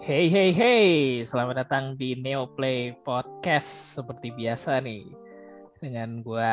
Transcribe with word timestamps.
Hey 0.00 0.32
hey 0.32 0.48
hey, 0.48 1.20
selamat 1.28 1.60
datang 1.60 1.92
di 1.92 2.16
Neoplay 2.16 2.96
Podcast 3.04 4.00
seperti 4.00 4.32
biasa 4.32 4.80
nih 4.80 5.04
dengan 5.76 6.24
gua 6.24 6.48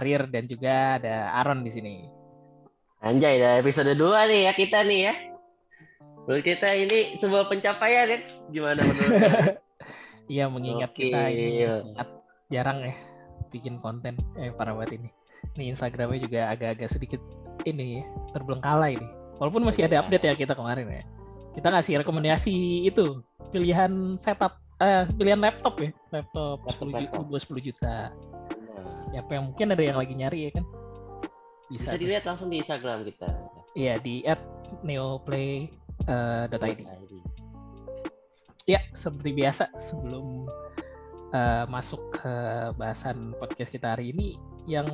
Arir 0.00 0.24
dan 0.32 0.48
juga 0.48 0.96
ada 0.96 1.28
Aaron 1.36 1.68
di 1.68 1.68
sini. 1.68 2.08
Anjay, 3.04 3.44
dah 3.44 3.60
episode 3.60 3.92
2 3.92 4.00
nih 4.32 4.40
ya 4.48 4.52
kita 4.56 4.88
nih 4.88 5.00
ya. 5.04 5.14
Menurut 6.24 6.40
kita 6.40 6.68
ini 6.72 7.20
sebuah 7.20 7.52
pencapaian 7.52 8.08
ya. 8.08 8.18
Gimana 8.48 8.80
menurut? 8.80 9.20
Iya 10.32 10.48
mengingat 10.48 10.96
Oke. 10.96 11.12
kita 11.12 11.28
ini 11.28 11.68
sangat 11.68 12.08
jarang 12.48 12.88
ya 12.88 12.96
bikin 13.52 13.76
konten 13.84 14.16
eh 14.40 14.48
para 14.48 14.72
buat 14.72 14.88
ini. 14.88 15.12
Nih 15.60 15.76
Instagramnya 15.76 16.24
juga 16.24 16.40
agak-agak 16.56 16.88
sedikit 16.88 17.20
ini 17.68 18.00
ya, 18.00 18.04
terbelengkalai 18.32 18.96
nih. 18.96 19.12
Walaupun 19.36 19.68
masih 19.68 19.84
ada 19.84 20.00
update 20.00 20.24
ya 20.24 20.32
kita 20.32 20.56
kemarin 20.56 20.88
ya. 20.88 21.04
Kita 21.56 21.68
ngasih 21.72 22.00
rekomendasi 22.04 22.86
itu 22.86 23.22
pilihan 23.50 24.18
setup 24.20 24.60
eh 24.78 25.08
pilihan 25.10 25.42
laptop 25.42 25.74
ya, 25.82 25.90
laptop 26.14 26.62
10 26.70 26.86
juta, 26.94 26.98
Laptop. 27.02 27.24
gua 27.26 27.40
10 27.40 27.66
juta. 27.66 27.96
Siapa 29.10 29.30
yang 29.34 29.44
mungkin 29.50 29.66
ada 29.74 29.82
yang 29.82 29.98
lagi 29.98 30.14
nyari 30.14 30.40
ya 30.48 30.50
kan? 30.54 30.64
Bisa. 31.66 31.90
bisa 31.90 31.90
tuh. 31.96 32.00
dilihat 32.00 32.24
langsung 32.28 32.48
di 32.52 32.62
Instagram 32.62 33.02
kita. 33.02 33.28
Iya 33.74 33.98
di 33.98 34.22
@neoplay.id. 34.86 36.62
ID. 36.62 37.12
Ya, 38.68 38.84
seperti 38.92 39.32
biasa 39.32 39.72
sebelum 39.80 40.44
eh, 41.32 41.64
masuk 41.66 42.20
ke 42.20 42.34
bahasan 42.76 43.32
podcast 43.40 43.72
kita 43.72 43.96
hari 43.96 44.12
ini 44.12 44.36
yang 44.68 44.86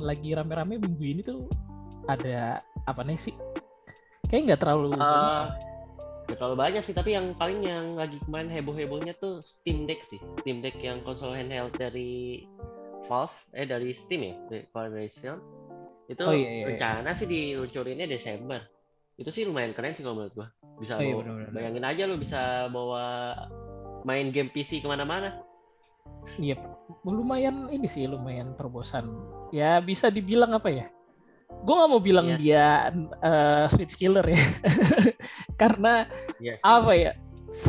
lagi 0.00 0.32
rame-rame 0.32 0.80
minggu 0.80 1.04
ini 1.04 1.20
tuh 1.20 1.46
ada 2.08 2.64
apa 2.88 3.04
nih 3.04 3.20
sih? 3.20 3.36
Kayak 4.28 4.42
nggak 4.56 4.60
terlalu 4.64 4.96
Eh, 4.96 5.44
Gak 6.28 6.36
terlalu 6.36 6.56
banyak 6.60 6.82
sih, 6.84 6.92
tapi 6.92 7.16
yang 7.16 7.32
paling 7.34 7.64
yang 7.64 7.96
lagi 7.96 8.20
kemarin 8.20 8.52
heboh-hebohnya 8.52 9.16
tuh 9.16 9.40
Steam 9.40 9.88
Deck 9.88 10.04
sih. 10.04 10.20
Steam 10.36 10.60
Deck 10.60 10.76
yang 10.78 11.00
konsol 11.00 11.32
handheld 11.32 11.72
dari 11.74 12.44
Valve, 13.08 13.32
eh 13.56 13.64
dari 13.64 13.96
Steam 13.96 14.20
ya, 14.22 14.34
dari, 14.46 14.62
kalau 14.68 14.92
dari 14.92 15.08
Steam. 15.08 15.40
Itu 16.04 16.24
Oh, 16.24 16.32
iya, 16.32 16.44
iya, 16.44 16.52
iya. 16.52 16.64
rencana 16.68 17.16
sih 17.16 17.24
diluncurinnya 17.24 18.04
Desember. 18.04 18.60
Itu 19.16 19.32
sih 19.32 19.48
lumayan 19.48 19.72
keren 19.72 19.96
sih 19.96 20.04
kalau 20.04 20.20
menurut 20.20 20.36
gua. 20.36 20.48
Bisa 20.76 20.96
Oh, 20.96 21.02
iya, 21.02 21.16
bawa- 21.16 21.24
benar-benar. 21.24 21.52
bayangin 21.52 21.84
aja 21.84 22.02
lu 22.04 22.16
bisa 22.20 22.40
bawa 22.68 23.04
main 24.04 24.28
game 24.28 24.52
PC 24.52 24.84
ke 24.84 24.88
mana-mana. 24.88 25.40
Iya, 26.36 26.60
lumayan 27.02 27.72
ini 27.72 27.88
sih 27.88 28.04
lumayan 28.04 28.52
terobosan. 28.52 29.08
Ya 29.48 29.80
bisa 29.80 30.12
dibilang 30.12 30.52
apa 30.52 30.68
ya? 30.68 30.86
Gue 31.48 31.74
nggak 31.74 31.90
mau 31.90 32.00
bilang 32.00 32.26
Iya. 32.28 32.36
dia 32.38 32.66
eh, 33.20 33.64
switch 33.72 33.96
killer 33.96 34.24
ya, 34.24 34.36
karena 35.60 36.04
Yes. 36.38 36.60
apa 36.60 36.92
ya 36.92 37.12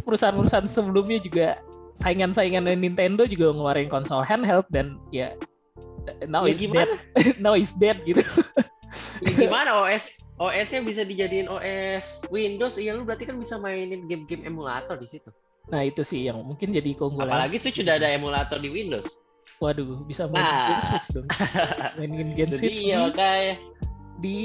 perusahaan-perusahaan 0.03 0.67
sebelumnya 0.67 1.19
juga 1.19 1.47
saingan-saingan 1.95 2.67
Nintendo 2.80 3.23
juga 3.23 3.52
ngeluarin 3.52 3.88
konsol 3.88 4.23
handheld 4.23 4.67
dan 4.71 4.99
ya 5.11 5.36
now 6.27 6.44
Ya 6.47 6.55
is 6.55 6.61
dead 6.63 6.89
now 7.44 7.53
is 7.55 7.71
dead 7.75 7.97
gitu 8.03 8.23
Ya 9.23 9.31
gimana 9.36 9.83
OS 9.83 10.16
OS-nya 10.39 10.80
bisa 10.81 11.03
dijadiin 11.03 11.52
OS 11.52 12.23
Windows, 12.31 12.80
iya 12.80 12.95
lu 12.95 13.03
berarti 13.03 13.27
kan 13.27 13.36
bisa 13.36 13.59
mainin 13.59 14.08
game-game 14.08 14.47
emulator 14.47 14.95
di 14.95 15.08
situ. 15.08 15.27
nah 15.69 15.83
itu 15.86 16.02
sih 16.02 16.25
yang 16.25 16.39
mungkin 16.41 16.71
jadi 16.73 16.95
keunggulan 16.95 17.30
Apalagi 17.30 17.59
Switch 17.61 17.77
sudah 17.77 17.99
ada 18.02 18.09
emulator 18.09 18.58
di 18.58 18.71
Windows. 18.71 19.05
Waduh 19.59 20.02
bisa 20.03 20.25
main 20.25 20.39
Nah. 20.39 20.55
game 20.65 20.83
switch 20.88 21.07
dong 21.11 21.27
mainin 21.97 22.29
game 22.33 22.52
switch 22.52 22.79
iya 22.81 22.97
di, 22.97 23.03
makanya. 23.05 23.55
di 24.17 24.35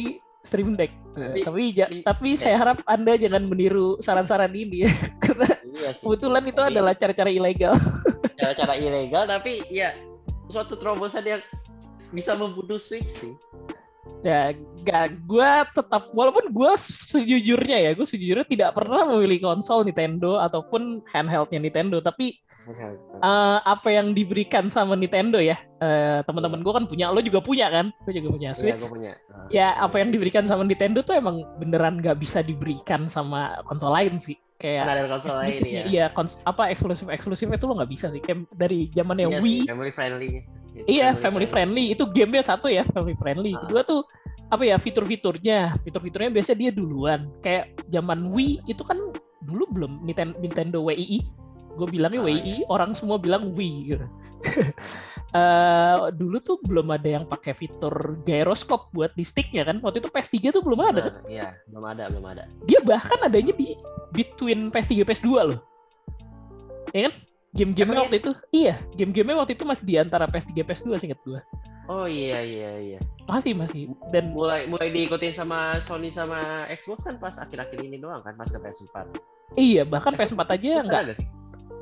stream 0.43 0.75
deck 0.75 0.93
Eh, 1.15 1.47
Tapi- 1.47 1.71
ja- 1.71 1.87
tapi 2.03 2.29
eh. 2.29 2.37
saya 2.37 2.59
harap 2.59 2.83
anda 2.85 3.15
jangan 3.15 3.47
meniru 3.47 3.95
saran-saran 3.99 4.51
ini 4.51 4.83
ya 4.83 4.91
karena 5.23 5.47
Iya 5.65 5.91
sih. 5.95 6.03
kebetulan 6.03 6.43
itu 6.43 6.59
Tapi 6.59 6.71
adalah 6.75 6.93
cara-cara 6.93 7.31
ilegal 7.31 7.75
cara-cara 8.39 8.75
ilegal 8.75 9.23
tapi 9.25 9.63
ya 9.71 9.95
suatu 10.51 10.75
terobosan 10.75 11.23
yang 11.23 11.39
bisa 12.11 12.35
membunuh 12.35 12.77
Switch 12.77 13.07
sih. 13.15 13.31
Ya, 14.25 14.57
gak, 14.81 15.21
gue 15.29 15.51
tetap 15.77 16.09
walaupun 16.17 16.49
gue 16.49 16.73
sejujurnya 16.81 17.77
ya, 17.77 17.91
gue 17.93 18.09
sejujurnya 18.09 18.49
tidak 18.49 18.71
pernah 18.73 19.05
memilih 19.05 19.53
konsol 19.53 19.85
Nintendo 19.85 20.41
ataupun 20.41 21.05
handheldnya 21.13 21.61
Nintendo, 21.61 22.01
tapi 22.01 22.41
eh, 23.21 23.59
apa 23.61 23.89
yang 23.93 24.17
diberikan 24.17 24.73
sama 24.73 24.97
Nintendo 24.97 25.37
ya, 25.37 25.61
eh, 25.77 26.25
teman-teman 26.25 26.65
gue 26.65 26.73
kan 26.73 26.85
punya, 26.89 27.13
lo 27.13 27.21
juga 27.21 27.45
punya 27.45 27.69
kan, 27.69 27.93
gue 28.09 28.17
juga 28.17 28.33
punya 28.33 28.51
Iya, 28.51 28.57
Switch. 28.57 28.81
gue 28.81 28.93
punya. 28.97 29.13
Ah, 29.29 29.45
Ya, 29.53 29.77
apa 29.77 30.01
yang 30.01 30.09
diberikan 30.09 30.49
sama 30.49 30.65
Nintendo 30.65 31.05
tuh 31.05 31.21
emang 31.21 31.45
beneran 31.61 32.01
gak 32.01 32.17
bisa 32.17 32.41
diberikan 32.41 33.13
sama 33.13 33.61
konsol 33.69 33.93
lain 33.93 34.17
sih, 34.17 34.41
kayak 34.57 34.89
ada 34.89 35.05
konsol 35.05 35.37
lain 35.37 35.61
ya. 35.69 35.85
iya, 35.85 36.05
kons- 36.09 36.41
apa 36.49 36.73
eksklusif 36.73 37.05
eksklusifnya 37.13 37.61
itu 37.61 37.69
lo 37.69 37.77
nggak 37.77 37.93
bisa 37.93 38.09
sih, 38.09 38.25
kayak 38.25 38.49
dari 38.57 38.89
zamannya 38.89 39.29
Iya 39.29 39.41
Wii, 39.45 39.61
sih, 39.61 39.69
family 39.69 39.93
friendly. 39.93 40.33
Iya, 40.85 41.15
family 41.15 41.47
friendly. 41.47 41.95
Itu 41.95 42.11
gamenya 42.11 42.43
satu 42.43 42.67
ya, 42.67 42.83
family 42.91 43.15
friendly. 43.15 43.55
Ah. 43.55 43.63
Kedua 43.63 43.81
tuh 43.87 44.03
apa 44.51 44.63
ya 44.67 44.77
fitur-fiturnya. 44.77 45.79
Fitur-fiturnya 45.87 46.31
biasa 46.35 46.53
dia 46.59 46.75
duluan. 46.75 47.31
Kayak 47.41 47.79
zaman 47.95 48.35
Wii 48.35 48.67
itu 48.67 48.83
kan 48.83 48.99
dulu 49.47 49.65
belum 49.71 49.93
Nintendo 50.43 50.83
Wii. 50.83 51.23
Gue 51.75 51.87
bilangnya 51.91 52.23
Ah, 52.23 52.27
Wii, 52.27 52.67
orang 52.71 52.95
semua 52.95 53.19
bilang 53.19 53.55
Wii 53.55 53.95
gitu. 53.95 54.07
Eh, 55.35 55.99
dulu 56.15 56.39
tuh 56.39 56.63
belum 56.63 56.95
ada 56.95 57.11
yang 57.11 57.27
pakai 57.27 57.59
fitur 57.59 58.23
gyroscope 58.23 58.87
buat 58.95 59.11
di 59.19 59.27
sticknya 59.27 59.67
kan. 59.67 59.83
Waktu 59.83 59.99
itu 59.99 60.07
PS3 60.07 60.55
tuh 60.55 60.63
belum 60.63 60.79
ada 60.79 61.11
kan. 61.11 61.13
Nah, 61.19 61.27
Iya, 61.27 61.47
belum 61.67 61.85
ada, 61.91 62.05
belum 62.07 62.27
ada. 62.31 62.43
Dia 62.71 62.79
bahkan 62.87 63.19
adanya 63.19 63.51
di 63.51 63.75
between 64.15 64.71
PS3 64.71 65.03
PS2 65.03 65.29
loh. 65.43 65.59
Ya 66.95 67.11
kan? 67.11 67.15
Game-gamenya 67.55 68.03
Emang 68.03 68.07
waktu 68.11 68.19
itu, 68.19 68.33
iya, 68.51 68.75
game-gamenya 68.99 69.39
waktu 69.39 69.55
itu 69.55 69.63
masih 69.63 69.85
di 69.87 69.95
antara 69.95 70.27
PS3 70.27 70.67
PS2 70.67 70.99
singkat 70.99 71.21
gue. 71.23 71.41
Oh 71.87 72.09
iya 72.09 72.41
iya 72.41 72.71
iya. 72.81 72.99
Masih 73.29 73.53
masih 73.53 73.93
dan 74.09 74.33
Mulai 74.33 74.65
mulai 74.65 74.89
diikutin 74.89 75.37
sama 75.37 75.79
Sony 75.85 76.09
sama 76.09 76.65
Xbox 76.73 77.05
kan 77.05 77.21
pas 77.21 77.37
akhir-akhir 77.37 77.77
ini 77.77 78.01
doang 78.01 78.25
kan 78.25 78.33
pas 78.41 78.49
ke 78.49 78.57
PS4. 78.57 78.97
iya 79.61 79.85
bahkan 79.85 80.17
PS4 80.17 80.41
aja 80.49 80.71
Terus 80.81 80.89
nggak 80.89 81.03
ada 81.05 81.15
sih? 81.15 81.27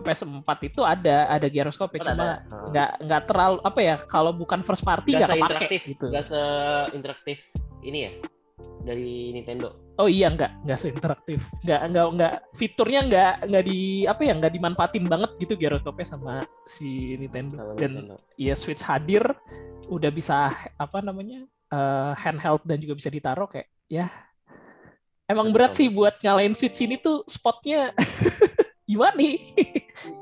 PS4 0.03 0.51
itu 0.67 0.81
ada 0.83 1.31
ada 1.31 1.47
gyroscope 1.47 1.95
ya, 1.95 2.03
PS4 2.03 2.07
cuma 2.11 2.19
ada. 2.19 2.27
Ah. 2.51 2.67
nggak 2.75 2.91
nggak 3.07 3.23
terlalu 3.31 3.59
apa 3.63 3.81
ya 3.81 3.97
kalau 4.11 4.33
bukan 4.35 4.61
first 4.67 4.83
party 4.83 5.15
Nggak 5.15 5.39
nggak 5.39 5.51
kepake 5.63 5.79
gitu. 5.95 6.07
Gak 6.11 6.27
se-interaktif 6.27 7.39
ini 7.87 7.99
ya 8.11 8.13
dari 8.83 9.31
Nintendo. 9.31 9.79
Oh 10.01 10.09
iya 10.09 10.33
nggak 10.33 10.65
nggak 10.65 10.79
seinteraktif. 10.81 11.41
Nggak 11.61 11.81
nggak 11.93 12.07
nggak 12.17 12.35
fiturnya 12.57 13.01
nggak 13.05 13.33
nggak 13.45 13.65
di 13.69 13.81
apa 14.09 14.23
ya 14.25 14.33
nggak 14.41 14.53
dimanfaatin 14.57 15.05
banget 15.05 15.31
gitu 15.37 15.55
gyroscope 15.55 16.01
sama 16.09 16.49
si 16.65 17.13
Nintendo. 17.21 17.61
Sama 17.61 17.77
dan 17.77 17.91
Nintendo. 18.01 18.15
ya 18.41 18.55
Switch 18.57 18.81
hadir 18.83 19.21
udah 19.93 20.09
bisa 20.09 20.49
apa 20.81 20.99
namanya 21.05 21.45
eh, 21.69 22.13
handheld 22.17 22.65
dan 22.65 22.81
juga 22.81 22.97
bisa 22.97 23.13
ditaruh 23.13 23.49
kayak 23.53 23.69
ya. 23.87 24.09
Emang 25.29 25.53
Betul, 25.53 25.57
berat 25.61 25.73
sih 25.77 25.89
buat 25.93 26.17
ngalahin 26.21 26.57
Switch 26.57 26.81
ini 26.81 26.97
tuh 26.97 27.25
spotnya. 27.29 27.93
Gimana 28.89 29.15
nih? 29.15 29.39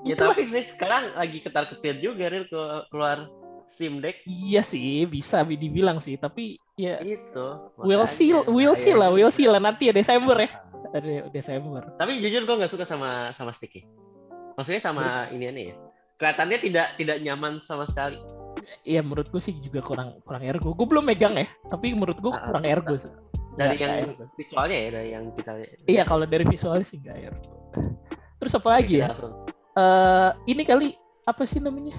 Ya 0.04 0.14
Itulah. 0.14 0.36
tapi 0.36 0.44
sih 0.46 0.62
sekarang 0.68 1.16
lagi 1.16 1.38
ketar-ketir 1.40 1.98
juga 1.98 2.28
Ril 2.28 2.44
ke- 2.46 2.82
keluar 2.92 3.26
Steam 3.70 4.02
Deck 4.02 4.26
Iya 4.26 4.60
sih, 4.60 5.06
bisa 5.06 5.40
dibilang 5.42 5.98
sih, 5.98 6.14
tapi 6.14 6.58
ya 6.74 6.98
itu. 7.00 7.46
we'll 7.78 8.04
see, 8.04 8.34
we'll 8.46 8.74
see 8.74 8.92
lah, 8.92 9.08
we'll 9.08 9.30
see 9.30 9.46
lah 9.46 9.56
nanti 9.56 9.88
ya 9.88 9.94
Desember 9.94 10.34
ya. 10.34 10.50
Ada 10.90 11.30
Desember. 11.30 11.86
Tapi 11.94 12.18
jujur 12.18 12.42
gue 12.42 12.56
nggak 12.56 12.68
suka 12.68 12.82
sama 12.82 13.30
sama 13.30 13.54
stick 13.54 13.86
Maksudnya 14.58 14.82
sama 14.82 15.30
ini 15.30 15.46
nih 15.48 15.64
ya. 15.70 15.74
Kelihatannya 16.18 16.58
tidak 16.60 16.86
tidak 16.98 17.16
nyaman 17.22 17.62
sama 17.62 17.86
sekali. 17.86 18.18
Iya 18.82 19.00
menurut 19.00 19.30
gue 19.30 19.38
sih 19.38 19.54
juga 19.56 19.80
kurang 19.80 20.18
kurang 20.20 20.42
ergo. 20.42 20.74
Gue 20.74 20.84
belum 20.84 21.06
megang 21.06 21.32
ya, 21.32 21.46
tapi 21.70 21.94
menurut 21.94 22.18
gue 22.18 22.32
Ah, 22.34 22.42
kurang 22.44 22.66
ergo 22.66 22.98
sih. 22.98 23.08
Dari 23.54 23.78
Nggak- 23.78 23.80
yang 23.80 23.92
ergo. 24.10 24.22
visualnya 24.34 24.76
ya, 24.76 24.88
dari 24.90 25.08
yang 25.10 25.24
kita 25.32 25.50
Iya 25.86 26.02
kalau 26.04 26.26
dari 26.26 26.44
visualnya 26.44 26.84
sih 26.84 26.98
nggak 26.98 27.16
ergo. 27.22 27.50
Terus 28.36 28.52
apa 28.52 28.68
lagi 28.68 28.94
ya? 28.98 29.08
Eh 29.72 30.30
ini 30.48 30.62
kali 30.66 30.88
apa 31.22 31.42
sih 31.46 31.62
namanya? 31.62 31.94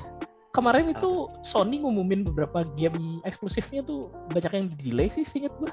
Kemarin 0.51 0.91
itu 0.91 1.31
Sony 1.47 1.79
ngumumin 1.79 2.27
beberapa 2.27 2.67
game 2.75 3.23
eksklusifnya 3.23 3.87
tuh 3.87 4.11
banyak 4.35 4.51
yang 4.51 4.67
delay 4.75 5.07
sih, 5.07 5.23
seinget 5.23 5.55
gue. 5.55 5.71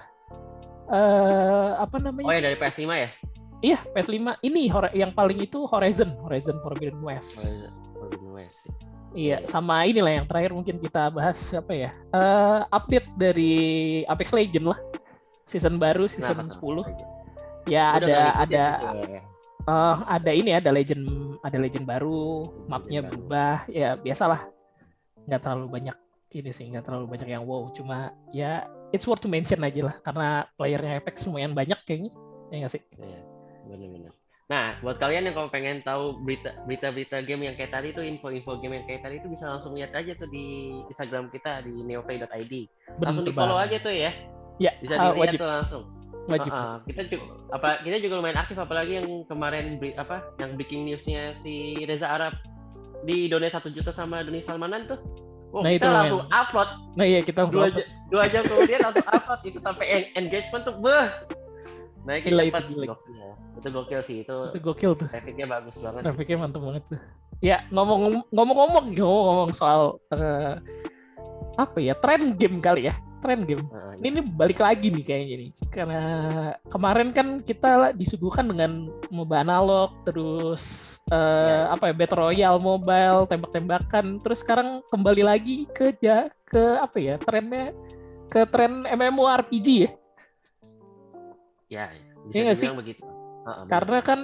Eh 0.88 1.70
apa 1.76 1.98
namanya? 1.98 2.26
Oh 2.30 2.32
ya 2.32 2.40
dari 2.46 2.56
PS5 2.56 2.86
ya? 2.94 3.10
Iya 3.58 3.78
PS5. 3.90 4.38
Ini 4.38 4.60
yang 4.94 5.10
paling 5.12 5.42
itu 5.42 5.66
Horizon, 5.66 6.14
Horizon 6.22 6.62
Forbidden 6.62 7.02
West. 7.02 7.42
Forbidden 7.98 8.30
West. 8.30 8.70
Iya, 9.16 9.42
sama 9.48 9.88
inilah 9.88 10.20
yang 10.22 10.26
terakhir 10.28 10.52
mungkin 10.52 10.76
kita 10.78 11.08
bahas 11.10 11.40
apa 11.50 11.72
ya? 11.72 11.90
Eh, 12.12 12.60
update 12.70 13.08
dari 13.19 13.54
Apex 14.06 14.30
Legend 14.36 14.76
lah. 14.76 14.78
Season 15.48 15.80
baru, 15.80 16.06
season 16.06 16.44
tuh? 16.44 16.84
10. 16.86 17.66
Ya 17.66 17.96
Udah 17.96 18.06
ada 18.06 18.20
ada 18.46 18.64
ya. 19.04 19.20
eh, 19.64 19.96
ada 20.06 20.30
ini 20.30 20.50
ada 20.54 20.70
legend 20.72 21.04
ada 21.40 21.56
legend 21.56 21.84
baru, 21.88 22.52
mapnya 22.69 23.00
berubah. 23.02 23.64
Ya 23.66 23.96
biasalah. 23.96 24.57
Nggak 25.28 25.40
terlalu 25.44 25.66
banyak 25.69 25.96
ini 26.32 26.50
sih, 26.52 26.66
nggak 26.72 26.84
terlalu 26.88 27.06
banyak 27.12 27.28
yang 27.28 27.44
wow. 27.44 27.69
Cuma 27.76 28.16
ya 28.32 28.64
it's 28.90 29.04
worth 29.04 29.20
to 29.20 29.28
mention 29.28 29.60
aja 29.60 29.92
lah 29.92 29.96
karena 30.00 30.48
playernya 30.56 31.00
Apex 31.04 31.28
lumayan 31.28 31.52
banyak 31.52 31.78
kayaknya. 31.84 32.12
Ya 32.48 32.64
nggak 32.64 32.72
sih? 32.72 32.82
Iya, 32.96 33.20
benar-benar. 33.69 34.12
Nah, 34.48 34.80
buat 34.80 34.96
kalian 34.96 35.28
yang 35.28 35.36
kalau 35.36 35.52
pengen 35.52 35.84
tahu 35.84 36.25
berita 36.25 36.56
berita-berita 36.64 37.20
game 37.20 37.52
yang 37.52 37.56
kayak 37.60 37.69
tadi 37.69 37.92
itu 37.92 38.00
info-info 38.00 38.56
game 38.64 38.80
yang 38.80 38.86
kayak 38.88 39.04
tadi 39.04 39.20
itu 39.20 39.28
bisa 39.28 39.44
langsung 39.44 39.76
lihat 39.76 39.92
aja 39.92 40.16
tuh 40.16 40.25
di 40.32 40.72
Instagram 40.88 41.28
kita 41.28 41.69
di 41.69 41.84
neoplay.id. 41.84 42.54
Langsung 42.96 43.28
di 43.28 43.32
follow 43.36 43.60
aja 43.60 43.76
tuh 43.76 43.92
ya. 43.92 44.08
Ya, 44.56 44.72
Bisa 44.80 44.96
dilihat 44.96 45.20
wajib. 45.20 45.38
tuh 45.44 45.50
langsung. 45.52 45.82
Wajib. 46.28 46.52
Uh, 46.52 46.80
kita 46.88 47.02
juga 47.12 47.25
apa 47.52 47.69
kita 47.84 47.96
juga 48.00 48.14
lumayan 48.20 48.40
aktif 48.40 48.56
apalagi 48.56 49.00
yang 49.00 49.08
kemarin 49.28 49.80
apa 50.00 50.32
yang 50.40 50.56
breaking 50.56 50.88
newsnya 50.88 51.36
si 51.36 51.76
Reza 51.84 52.08
Arab 52.08 52.36
di 53.00 53.26
donate 53.26 53.52
satu 53.52 53.68
juta 53.68 53.90
sama 53.90 54.20
Doni 54.20 54.38
Salmanan 54.38 54.86
tuh. 54.86 54.98
Oh, 55.48 55.60
Nah, 55.60 55.70
itu 55.70 55.80
kita 55.80 55.86
lumayan. 55.86 56.00
langsung 56.02 56.22
upload 56.28 56.68
Nah 56.92 57.04
iya 57.04 57.20
kita 57.20 57.40
dua, 57.46 57.66
jam, 57.68 57.80
dua 58.06 58.24
jam 58.26 58.42
kemudian 58.44 58.80
langsung 58.80 59.06
upload 59.06 59.40
itu 59.42 59.58
sampai 59.58 59.86
en- 59.88 60.10
engagement 60.18 60.60
tuh 60.60 60.76
beh 60.76 61.06
naikin 62.04 62.30
Gila 62.30 62.42
cepat 62.44 62.62
itu, 62.62 62.72
gila. 62.74 62.86
Gokil. 62.90 63.16
itu 63.56 63.68
gokil 63.70 64.00
sih 64.02 64.16
itu 64.22 64.36
itu 64.46 64.58
gokil 64.60 64.92
tuh. 64.94 65.08
trafficnya 65.08 65.46
bagus 65.46 65.74
banget 65.78 66.00
Grafiknya 66.04 66.36
mantep 66.38 66.60
banget 66.60 66.82
tuh. 66.86 67.00
Ya 67.40 67.64
ngomong 67.68 68.00
ngomong-ngomong 68.28 68.84
ngomong 68.92 69.50
soal 69.52 69.96
eh, 70.10 70.60
apa 71.56 71.78
ya 71.78 71.96
tren 71.96 72.34
game 72.34 72.60
kali 72.60 72.86
ya 72.86 72.94
tren 73.18 73.42
game. 73.42 73.64
Heeh, 73.66 73.92
Ini, 73.98 74.06
ini 74.08 74.20
balik 74.24 74.58
lagi 74.58 74.88
nih 74.88 75.04
kayaknya 75.04 75.36
nih 75.36 75.50
karena 75.68 76.02
kemarin 76.66 77.08
kan 77.10 77.42
kita 77.42 77.92
disuguhkan 77.92 78.46
dengan 78.46 78.86
MOBA 79.08 79.42
analog 79.42 79.90
terus 80.02 80.96
eh, 81.10 81.16
Ya. 81.48 81.72
apa 81.72 81.90
ya 81.90 81.94
Battle 81.94 82.20
Royale 82.24 82.60
mobile 82.60 83.26
tembak-tembakan 83.26 84.22
terus 84.22 84.40
sekarang 84.40 84.80
kembali 84.88 85.22
lagi 85.22 85.66
ke 85.70 85.92
ja, 85.98 86.30
ke 86.44 86.78
apa 86.78 86.96
ya 86.96 87.14
trennya 87.18 87.74
ke 88.28 88.44
tren 88.46 88.84
MMORPG 88.84 89.68
ya 89.84 89.90
ya, 91.68 91.84
ya. 91.92 92.12
bisa 92.24 92.34
Iya 92.34 92.42
nggak 92.44 92.56
sih? 92.56 92.66
dibilang 92.68 92.80
begitu 92.80 93.02
benar. 93.02 93.66
karena 93.68 93.98
kan 94.00 94.20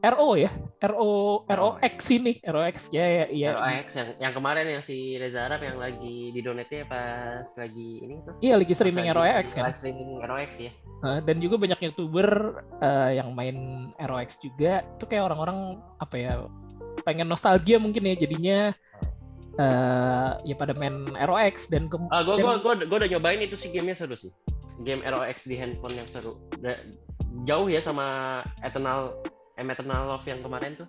RO 0.00 0.30
ya 0.34 0.50
RO 0.80 1.44
ROX 1.44 2.08
ini 2.08 2.40
ROX 2.40 2.88
ya 2.88 3.04
ya 3.04 3.24
ya 3.28 3.48
ROX 3.52 3.92
yang 3.92 4.08
yang 4.16 4.32
kemarin 4.32 4.64
yang 4.64 4.80
si 4.80 5.20
Reza 5.20 5.44
Arab 5.44 5.60
yang 5.60 5.76
lagi 5.76 6.32
di 6.32 6.40
donate 6.40 6.88
pas 6.88 7.44
lagi 7.52 8.00
ini 8.00 8.16
tuh. 8.24 8.32
Iya 8.40 8.56
lagi 8.56 8.72
streaming 8.72 9.12
ROX 9.12 9.52
kan. 9.52 9.68
streaming 9.76 10.24
ROX 10.24 10.50
ya. 10.56 10.72
Dan 11.20 11.36
juga 11.38 11.60
banyak 11.60 11.80
youtuber 11.84 12.28
eh, 12.80 13.20
yang 13.20 13.36
main 13.36 13.56
ROX 14.00 14.40
juga. 14.40 14.80
Itu 14.96 15.04
kayak 15.04 15.28
orang-orang 15.28 15.76
apa 16.00 16.16
ya 16.16 16.32
pengen 17.04 17.28
nostalgia 17.28 17.76
mungkin 17.76 18.08
ya 18.08 18.16
jadinya. 18.16 18.58
Eh 19.60 20.30
ya 20.48 20.54
pada 20.56 20.72
main 20.72 21.12
ROX 21.28 21.68
dan 21.68 21.92
ke 21.92 22.00
gue 22.00 22.08
dan- 22.08 22.40
gue 22.40 22.56
gue 22.56 22.74
gue 22.88 22.98
udah 23.04 23.10
nyobain 23.12 23.40
itu 23.44 23.52
sih 23.52 23.68
gamenya 23.68 24.00
seru 24.00 24.16
sih. 24.16 24.32
Game 24.80 25.04
ROX 25.04 25.44
di 25.44 25.60
handphone 25.60 25.92
yang 25.92 26.08
seru. 26.08 26.40
Da- 26.64 26.80
jauh 27.44 27.68
ya 27.68 27.84
sama 27.84 28.40
Eternal 28.64 29.20
Eternal 29.68 30.08
Love 30.08 30.24
yang 30.24 30.40
kemarin 30.40 30.72
tuh. 30.78 30.88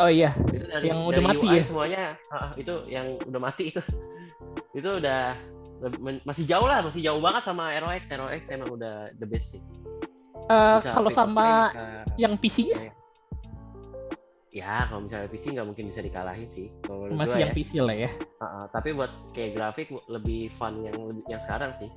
Oh 0.00 0.10
iya 0.10 0.32
itu 0.50 0.66
dari, 0.66 0.88
Yang 0.90 0.98
udah 1.04 1.20
dari 1.20 1.26
mati 1.28 1.46
UI 1.46 1.54
ya? 1.54 1.62
semuanya. 1.62 2.04
Itu 2.56 2.74
yang 2.90 3.06
udah 3.22 3.40
mati 3.40 3.64
itu. 3.70 3.82
Itu 4.78 4.90
udah 5.02 5.34
masih 6.28 6.44
jauh 6.44 6.68
lah 6.68 6.84
masih 6.84 7.00
jauh 7.00 7.20
banget 7.24 7.42
sama 7.48 7.72
ROX 7.80 8.12
ROX 8.12 8.42
emang 8.52 8.68
udah 8.74 9.08
the 9.16 9.26
best 9.26 9.56
sih. 9.56 9.62
Eh, 10.50 10.76
Bisa 10.82 10.92
kalau 10.92 11.08
sama 11.08 11.70
bisa- 11.70 12.04
yang 12.18 12.34
PC-nya 12.36 12.92
ya 14.50 14.90
kalau 14.90 15.06
misalnya 15.06 15.30
PC 15.30 15.54
nggak 15.54 15.66
mungkin 15.66 15.84
bisa 15.88 16.02
dikalahin 16.02 16.48
sih. 16.50 16.74
Kalau 16.82 17.06
masih 17.14 17.38
yang 17.46 17.54
ya. 17.54 17.56
PC 17.56 17.70
lah 17.80 17.96
ya? 17.96 18.10
Ah, 18.42 18.44
ah. 18.44 18.64
tapi 18.74 18.90
buat 18.92 19.10
kayak 19.30 19.54
grafik 19.54 19.94
lebih 20.10 20.50
fun 20.58 20.82
yang 20.82 20.94
yang 21.30 21.40
sekarang 21.40 21.70
sih. 21.78 21.88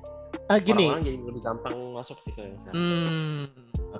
Ah, 0.46 0.58
gini. 0.62 0.86
Orang-orang 0.86 1.04
jadi 1.06 1.18
lebih 1.18 1.42
gampang 1.42 1.76
masuk 1.94 2.18
sih 2.22 2.30
ke 2.34 2.42
yang 2.42 2.58
sekarang. 2.62 2.78
Hmm, 2.78 3.44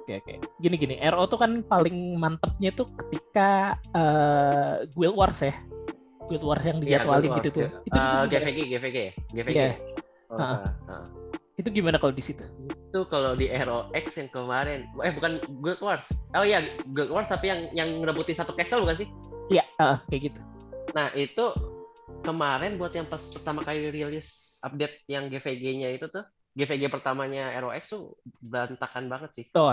oke 0.05 0.13
oke. 0.21 0.33
Gini 0.61 0.77
gini, 0.77 0.95
RO 1.03 1.25
tuh 1.25 1.41
kan 1.41 1.65
paling 1.65 1.97
mantepnya 2.15 2.71
tuh 2.71 2.93
ketika 2.95 3.73
eh, 3.91 4.85
Guild 4.93 5.17
Wars 5.17 5.41
ya. 5.41 5.57
Guild 6.25 6.41
Wars 6.41 6.61
yang 6.63 6.79
Iya, 6.79 7.05
dijadwalin 7.05 7.25
Guild 7.27 7.37
gitu 7.41 7.49
tuh. 7.51 7.61
ya. 7.61 7.69
Itu, 7.69 7.89
itu, 7.89 7.99
gimana? 7.99 8.29
GVG 8.31 8.59
GVG 8.71 8.99
GVG 9.33 9.51
Iya. 9.51 9.65
ya? 9.65 9.75
Kalau 9.75 10.37
nggak 10.37 10.45
Ah. 10.45 10.53
salah. 10.53 10.73
Ah. 10.87 11.07
itu 11.55 11.69
gimana 11.71 11.97
kalau 11.97 12.11
di 12.11 12.19
situ? 12.19 12.43
itu 12.67 13.01
kalau 13.07 13.35
di 13.35 13.47
ROX 13.47 14.07
yang 14.15 14.27
kemarin 14.29 14.91
eh 15.01 15.11
bukan 15.11 15.39
Guild 15.59 15.79
Wars 15.79 16.11
oh 16.31 16.43
iya 16.43 16.59
Guild 16.91 17.09
Wars 17.09 17.27
tapi 17.27 17.47
yang 17.47 17.71
yang 17.71 17.89
ngerebutin 17.99 18.35
satu 18.35 18.51
castle 18.53 18.83
bukan 18.83 18.99
sih 18.99 19.09
Iya, 19.49 19.63
ah, 19.79 20.03
kayak 20.07 20.29
gitu. 20.29 20.41
nah 20.91 21.15
itu 21.15 21.55
kemarin 22.21 22.75
buat 22.75 22.91
yang 22.91 23.07
pas 23.07 23.23
pertama 23.31 23.63
kali 23.63 23.87
rilis 23.89 24.59
update 24.61 25.07
yang 25.07 25.27
GVG-nya 25.27 25.95
itu 25.95 26.07
tuh 26.09 26.27
GVG 26.55 26.87
pertamanya 26.87 27.51
ROX 27.59 27.83
tuh 27.89 28.15
berantakan 28.39 29.07
banget 29.07 29.31
sih 29.33 29.45
Oh, 29.53 29.71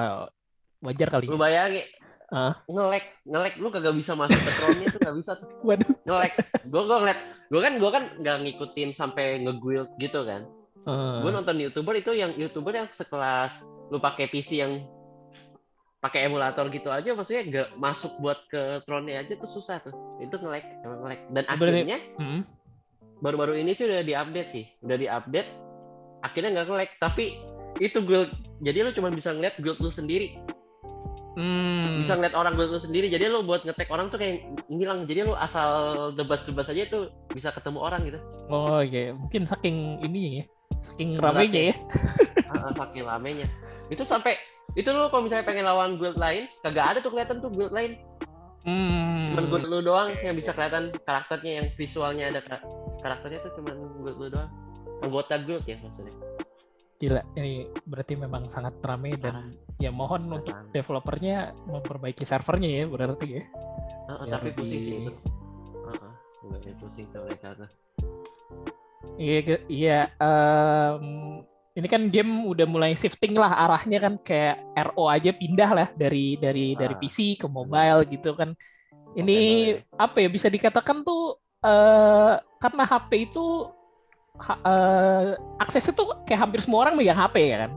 wajar 0.81 1.07
kali. 1.09 1.25
lu 1.25 1.37
bayangin 1.37 1.85
Ah. 2.27 2.55
ngelek 2.65 3.05
ngelek 3.23 3.59
lu 3.59 3.67
kagak 3.67 3.91
bisa 3.91 4.15
masuk 4.15 4.39
ke 4.39 4.51
throne-nya 4.53 4.87
tuh 4.87 4.99
nggak 4.99 5.15
bisa 5.19 5.31
tuh 5.35 5.47
Waduh. 5.67 5.89
ngelek 6.01 6.33
gue 6.63 6.81
gue 6.81 6.97
ngeliat 6.97 7.19
gue 7.45 7.59
kan 7.59 7.73
gue 7.75 7.91
kan 7.91 8.03
nggak 8.17 8.37
ngikutin 8.41 8.89
sampai 8.91 9.25
nge-guild 9.41 9.91
gitu 9.97 10.23
kan 10.23 10.47
Eh, 10.81 11.17
gue 11.21 11.29
nonton 11.29 11.59
youtuber 11.59 11.93
itu 11.93 12.09
yang 12.11 12.33
youtuber 12.33 12.73
yang 12.73 12.89
sekelas 12.89 13.61
lu 13.87 13.99
pakai 13.99 14.25
PC 14.25 14.57
yang 14.57 14.81
pakai 15.99 16.25
emulator 16.25 16.65
gitu 16.67 16.89
aja 16.89 17.13
maksudnya 17.13 17.43
nggak 17.43 17.69
masuk 17.77 18.17
buat 18.17 18.41
ke 18.47 18.81
throne-nya 18.81 19.21
aja 19.21 19.37
tuh 19.37 19.45
susah 19.47 19.77
tuh 19.77 19.93
itu 20.17 20.33
ngelek 20.33 20.65
emang 20.81 20.99
ngelek 21.03 21.21
dan 21.29 21.43
Berarti- 21.45 21.61
akhirnya 21.77 21.97
hmm. 22.17 22.41
baru-baru 23.19 23.53
ini 23.55 23.71
sih 23.71 23.85
udah 23.85 24.01
diupdate 24.01 24.49
sih 24.49 24.65
udah 24.79 24.97
diupdate 24.97 25.49
akhirnya 26.21 26.49
nggak 26.61 26.67
ngelek 26.69 26.91
tapi 27.01 27.37
itu 27.81 27.97
guild 28.05 28.29
jadi 28.61 28.85
lu 28.85 28.91
cuma 28.93 29.09
bisa 29.09 29.33
ngeliat 29.33 29.57
guild 29.57 29.81
lu 29.81 29.89
sendiri. 29.89 30.37
Hmm. 31.31 32.03
bisa 32.03 32.19
ngeliat 32.19 32.35
orang 32.35 32.59
guild 32.59 32.75
lu 32.75 32.79
sendiri. 32.79 33.07
Jadi 33.07 33.31
lu 33.31 33.41
buat 33.41 33.63
ngetek 33.63 33.87
orang 33.89 34.11
tuh 34.11 34.19
kayak 34.19 34.43
ngilang. 34.67 35.07
Jadi 35.07 35.25
lu 35.25 35.33
asal 35.33 36.11
debas-debas 36.13 36.69
aja 36.69 36.85
itu 36.85 37.09
bisa 37.31 37.49
ketemu 37.55 37.79
orang 37.81 38.03
gitu. 38.05 38.19
Oh 38.51 38.83
iya, 38.83 39.15
mungkin 39.15 39.47
saking 39.47 40.03
ini 40.03 40.43
ya, 40.43 40.45
saking 40.83 41.17
ramenya 41.17 41.73
ya. 41.73 41.75
Ah, 42.51 42.67
ah, 42.67 42.73
saking 42.75 43.07
lamenya 43.07 43.47
itu 43.87 44.03
sampai 44.03 44.35
itu 44.75 44.87
lu 44.91 45.07
kalau 45.07 45.27
misalnya 45.27 45.47
pengen 45.47 45.67
lawan 45.67 45.95
guild 45.99 46.19
lain 46.19 46.51
kagak 46.63 46.95
ada 46.95 46.99
tuh 46.99 47.11
kelihatan 47.11 47.39
tuh 47.39 47.51
guild 47.51 47.71
lain. 47.71 47.99
Hmm. 48.61 49.33
cuman 49.33 49.45
guild 49.49 49.65
lu 49.71 49.79
doang 49.81 50.13
yang 50.21 50.35
bisa 50.37 50.51
kelihatan 50.53 50.93
karakternya 51.07 51.63
yang 51.63 51.67
visualnya 51.79 52.29
ada 52.29 52.43
kar- 52.45 52.67
karakternya 53.01 53.39
tuh 53.41 53.51
cuman 53.57 53.75
guild 54.03 54.17
lu 54.19 54.27
doang 54.35 54.51
anggota 55.01 55.35
guild 55.41 55.65
ya 55.65 55.77
maksudnya. 55.81 56.15
Gila, 57.01 57.21
ini 57.33 57.65
berarti 57.89 58.13
memang 58.13 58.45
sangat 58.45 58.77
ramai 58.85 59.17
dan 59.17 59.57
ya 59.81 59.89
mohon 59.89 60.29
untuk 60.29 60.53
developernya 60.69 61.49
memperbaiki 61.65 62.21
servernya 62.21 62.69
ya 62.69 62.85
berarti 62.85 63.41
ya. 63.41 63.43
Ah, 64.05 64.21
ah, 64.21 64.25
Biar 64.29 64.37
tapi 64.37 64.49
pusing 64.53 64.81
sih 64.85 64.95
itu. 65.01 65.11
Ah, 65.89 65.97
ah, 65.97 66.13
Nggak 66.45 66.77
pusing 66.77 67.09
tuh 67.09 67.25
mereka 67.25 67.57
tuh. 67.57 67.69
Iya, 69.17 69.65
iya. 69.65 69.99
em, 70.21 71.41
ini 71.73 71.87
kan 71.89 72.05
game 72.13 72.45
udah 72.45 72.67
mulai 72.69 72.93
shifting 72.93 73.33
lah 73.33 73.49
arahnya 73.65 73.97
kan 73.97 74.13
kayak 74.21 74.61
RO 74.93 75.09
aja 75.09 75.31
pindah 75.33 75.69
lah 75.73 75.87
dari 75.97 76.37
dari 76.37 76.77
dari 76.77 76.93
Ah, 76.93 76.99
PC 77.01 77.41
ke 77.41 77.47
mobile 77.49 78.05
gitu 78.13 78.37
kan. 78.37 78.53
Ini 79.17 79.39
Portable 79.81 79.97
apa 79.97 80.17
ya 80.21 80.29
bisa 80.29 80.47
dikatakan 80.53 81.01
tuh 81.01 81.41
eh 81.61 82.33
karena 82.61 82.83
HP 82.85 83.11
itu 83.33 83.69
ha- 84.37 84.61
eh, 84.61 85.27
akses 85.57 85.83
itu 85.85 86.03
kayak 86.23 86.39
hampir 86.41 86.59
semua 86.59 86.87
orang 86.87 86.95
megang 86.95 87.17
HP 87.17 87.35
ya 87.45 87.57
kan. 87.59 87.71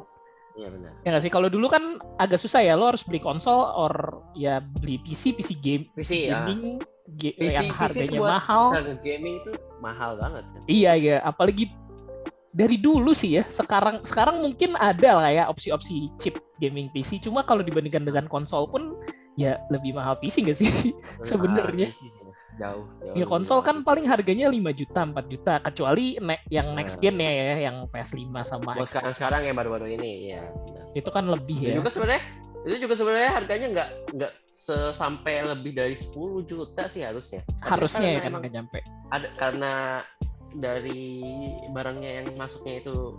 iya 0.54 0.68
benar 0.70 0.92
Ya 1.02 1.08
nggak 1.10 1.22
sih 1.22 1.32
kalau 1.32 1.48
dulu 1.48 1.66
kan 1.66 1.82
agak 2.14 2.38
susah 2.38 2.62
ya 2.62 2.78
lo 2.78 2.86
harus 2.86 3.02
beli 3.02 3.18
konsol 3.18 3.58
or 3.66 3.92
ya 4.32 4.62
beli 4.62 5.02
PC 5.02 5.34
PC 5.34 5.50
game 5.58 5.82
PC 5.92 6.30
ya 6.30 6.46
gaming 6.46 6.78
ge- 7.12 7.34
PC, 7.34 7.50
yang 7.50 7.66
PC 7.66 7.74
harganya 7.76 8.18
buat 8.22 8.30
mahal. 8.38 8.64
gaming 9.02 9.34
itu 9.36 9.50
mahal 9.78 10.10
banget 10.14 10.44
kan 10.46 10.60
Iya 10.64 10.92
ya, 10.94 11.16
apalagi 11.20 11.74
dari 12.54 12.78
dulu 12.78 13.10
sih 13.10 13.34
ya. 13.34 13.44
Sekarang 13.44 14.06
sekarang 14.06 14.38
mungkin 14.38 14.78
ada 14.78 15.18
lah 15.18 15.26
ya 15.28 15.44
opsi-opsi 15.44 16.06
chip 16.16 16.38
gaming 16.56 16.86
PC. 16.88 17.18
Cuma 17.18 17.42
kalau 17.42 17.60
dibandingkan 17.60 18.06
dengan 18.06 18.24
konsol 18.24 18.70
pun 18.70 18.94
ya 19.34 19.58
lebih 19.68 19.90
mahal 19.90 20.14
PC 20.14 20.46
nggak 20.46 20.54
sih? 20.56 20.70
Sebenarnya. 21.26 21.90
Jauh, 22.54 22.86
jauh 22.98 23.14
ya 23.14 23.24
konsol 23.24 23.58
mahal 23.58 23.66
kan 23.66 23.76
paling 23.82 24.04
harganya 24.04 24.46
5 24.46 24.56
juta, 24.72 25.00
4 25.02 25.26
juta. 25.26 25.54
Kecuali 25.60 26.16
ne- 26.16 26.44
yang 26.48 26.70
next 26.72 26.96
Nah. 26.96 27.02
gen 27.02 27.16
ya, 27.18 27.30
ya, 27.30 27.56
yang 27.62 27.76
PS5 27.88 28.22
sama 28.40 28.62
Buat 28.72 28.76
Xbox. 28.78 28.88
sekarang-sekarang 28.90 29.42
yang 29.44 29.56
baru-baru 29.56 29.86
ini 29.92 30.10
ya 30.30 30.42
benar. 30.56 30.84
Itu 30.92 31.10
kan 31.10 31.24
lebih 31.26 31.56
itu 31.58 31.68
ya. 31.68 31.76
juga 31.76 31.90
sebenarnya 31.90 32.22
itu 32.62 32.76
juga 32.80 32.94
sebenarnya 32.94 33.30
harganya 33.34 33.66
nggak 33.70 33.88
nggak 34.14 34.32
sampai 34.94 35.44
lebih 35.44 35.72
dari 35.72 35.92
10 35.92 36.14
juta 36.42 36.86
sih 36.86 37.02
harusnya 37.02 37.44
Tapi 37.44 37.68
Harusnya 37.68 38.08
ya 38.08 38.08
karena 38.08 38.20
kan 38.20 38.30
emang 38.30 38.40
nggak 38.40 38.54
nyampe. 38.54 38.78
ada 39.10 39.28
karena 39.34 39.72
dari 40.54 41.02
barangnya 41.68 42.10
yang 42.16 42.26
masuknya 42.34 42.80
itu 42.80 43.18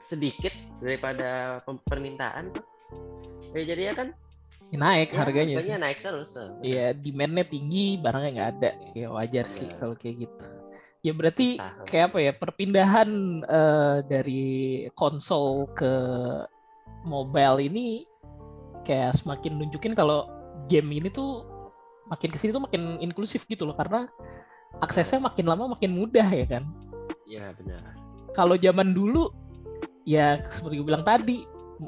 sedikit 0.00 0.52
daripada 0.78 1.62
permintaan 1.86 2.52
ya 3.50 3.62
jadi 3.64 3.82
ya 3.88 3.94
kan 3.94 4.08
Naik 4.74 5.08
ya, 5.10 5.18
harganya 5.22 5.54
sih. 5.62 5.70
naik 5.74 6.02
terus 6.02 6.34
eh. 6.34 6.50
Iya, 6.62 6.86
demand-nya 6.92 7.44
tinggi, 7.46 7.96
barangnya 7.98 8.30
nggak 8.34 8.50
ada. 8.58 8.70
Ya 8.92 9.06
wajar 9.08 9.46
sih 9.46 9.66
Iya. 9.66 9.76
kalau 9.78 9.94
kayak 9.94 10.16
gitu. 10.26 10.44
Ya 11.04 11.12
berarti 11.12 11.48
Susah. 11.60 11.84
kayak 11.84 12.04
apa 12.10 12.18
ya 12.18 12.32
perpindahan 12.32 13.10
eh, 13.44 13.96
dari 14.08 14.44
konsol 14.96 15.68
ke 15.72 15.92
mobile 17.04 17.60
ini 17.60 18.08
kayak 18.82 19.20
semakin 19.20 19.60
nunjukin 19.60 19.92
kalau 19.92 20.28
game 20.66 20.88
ini 20.90 21.12
tuh 21.12 21.44
makin 22.08 22.32
ke 22.32 22.36
sini 22.36 22.52
tuh 22.52 22.64
makin 22.64 22.96
inklusif 23.00 23.44
gitu 23.44 23.64
loh 23.64 23.76
karena 23.76 24.08
aksesnya 24.80 25.20
makin 25.20 25.44
lama 25.44 25.76
makin 25.76 25.92
mudah 25.92 26.24
ya 26.24 26.46
kan. 26.48 26.64
Iya 27.24 27.52
benar. 27.56 27.80
Kalau 28.32 28.56
zaman 28.56 28.92
dulu 28.92 29.28
ya 30.04 30.40
seperti 30.42 30.80
gue 30.80 30.88
bilang 30.88 31.04
tadi 31.04 31.44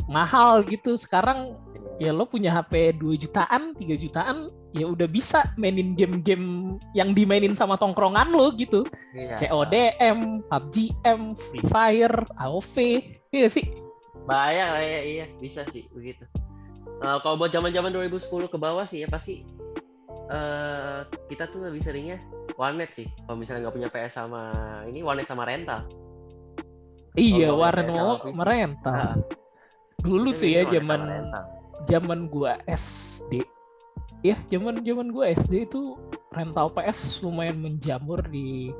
mahal 0.06 0.60
gitu. 0.64 0.94
Sekarang 0.96 1.56
ya 1.96 2.12
lo 2.12 2.28
punya 2.28 2.52
HP 2.52 3.00
2 3.00 3.16
jutaan, 3.16 3.72
3 3.72 3.96
jutaan 3.96 4.52
ya 4.76 4.84
udah 4.84 5.08
bisa 5.08 5.48
mainin 5.56 5.96
game-game 5.96 6.76
yang 6.92 7.16
dimainin 7.16 7.56
sama 7.56 7.80
tongkrongan 7.80 8.32
lo 8.36 8.52
gitu. 8.52 8.84
Iya. 9.16 9.48
CODM, 9.48 10.44
PUBG 10.48 10.76
M, 11.08 11.32
Free 11.36 11.66
Fire, 11.72 12.16
AOV. 12.36 12.76
Iya 13.32 13.48
sih. 13.48 13.64
Banyak 14.26 14.68
lah 14.76 14.84
ya, 14.84 15.00
iya 15.02 15.26
bisa 15.40 15.64
sih 15.72 15.88
begitu. 15.92 16.28
Eh, 17.00 17.18
kalau 17.20 17.36
buat 17.36 17.52
zaman-zaman 17.52 17.92
2010 17.92 18.48
ke 18.48 18.56
bawah 18.56 18.84
sih 18.88 19.04
ya 19.04 19.08
pasti 19.08 19.44
eh 20.26 21.06
kita 21.30 21.46
tuh 21.46 21.70
lebih 21.70 21.80
seringnya 21.80 22.18
warnet 22.58 22.92
sih. 22.92 23.06
Kalau 23.24 23.38
misalnya 23.38 23.68
nggak 23.68 23.76
punya 23.76 23.88
PS 23.92 24.12
sama 24.20 24.42
ini 24.88 25.00
warnet 25.00 25.28
sama 25.28 25.46
rental. 25.46 25.86
Iya, 27.16 27.48
Kalau 27.48 27.64
Warren 27.64 27.88
PS 27.88 27.96
mau 27.96 28.12
sama. 28.20 28.92
Nah, 28.92 29.16
Dulu 30.04 30.28
tuh 30.36 30.48
ya 30.52 30.68
warnet 30.68 30.74
zaman 30.76 31.00
rental. 31.08 31.44
Zaman 31.84 32.32
gua 32.32 32.56
SD. 32.64 33.44
Ya, 34.24 34.40
zaman 34.48 34.80
zaman 34.80 35.12
gua 35.12 35.28
SD 35.30 35.68
itu 35.68 36.00
rental 36.32 36.72
PS 36.72 37.20
lumayan 37.20 37.60
menjamur 37.60 38.24
di 38.26 38.72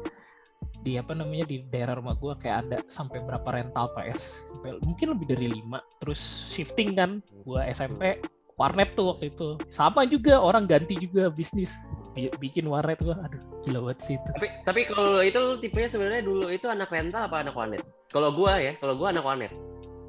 di 0.81 0.95
apa 0.95 1.13
namanya 1.19 1.45
di 1.45 1.63
daerah 1.69 2.01
rumah 2.01 2.17
gua. 2.17 2.35
Kayak 2.41 2.57
ada 2.67 2.79
sampai 2.89 3.21
berapa 3.21 3.45
rental 3.45 3.93
PS 3.93 4.49
sampai 4.49 4.81
mungkin 4.81 5.13
lebih 5.13 5.27
dari 5.37 5.47
lima. 5.53 5.85
Terus 6.01 6.21
shifting 6.51 6.97
kan 6.97 7.21
gua 7.45 7.69
SMP 7.69 8.25
warnet 8.57 8.97
tuh 8.97 9.13
waktu 9.13 9.29
itu. 9.29 9.61
Sama 9.69 10.09
juga 10.09 10.41
orang 10.41 10.65
ganti 10.65 10.97
juga 10.97 11.29
bisnis. 11.29 11.77
Bi- 12.17 12.33
bikin 12.41 12.65
warnet 12.65 12.99
gua. 13.05 13.21
Aduh 13.29 13.43
gila 13.63 13.79
banget 13.87 13.99
sih 14.03 14.15
itu. 14.17 14.29
Tapi 14.33 14.49
tapi 14.65 14.81
kalau 14.89 15.21
itu 15.21 15.41
tipenya 15.61 15.89
sebenarnya 15.93 16.23
dulu 16.25 16.49
itu 16.49 16.67
anak 16.67 16.89
rental 16.89 17.29
apa 17.29 17.45
anak 17.45 17.55
warnet? 17.55 17.85
Kalau 18.09 18.33
gua 18.33 18.57
ya, 18.57 18.73
kalau 18.81 18.95
gua 18.97 19.13
anak 19.13 19.25
warnet. 19.27 19.53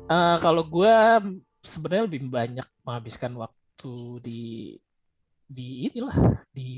Eh, 0.07 0.35
kalau 0.39 0.63
gua 0.63 1.19
sebenarnya 1.67 2.07
lebih 2.07 2.21
banyak 2.25 2.67
menghabiskan 2.81 3.35
waktu 3.35 3.93
di 4.23 4.41
di 5.45 5.87
inilah 5.87 6.15
di 6.49 6.69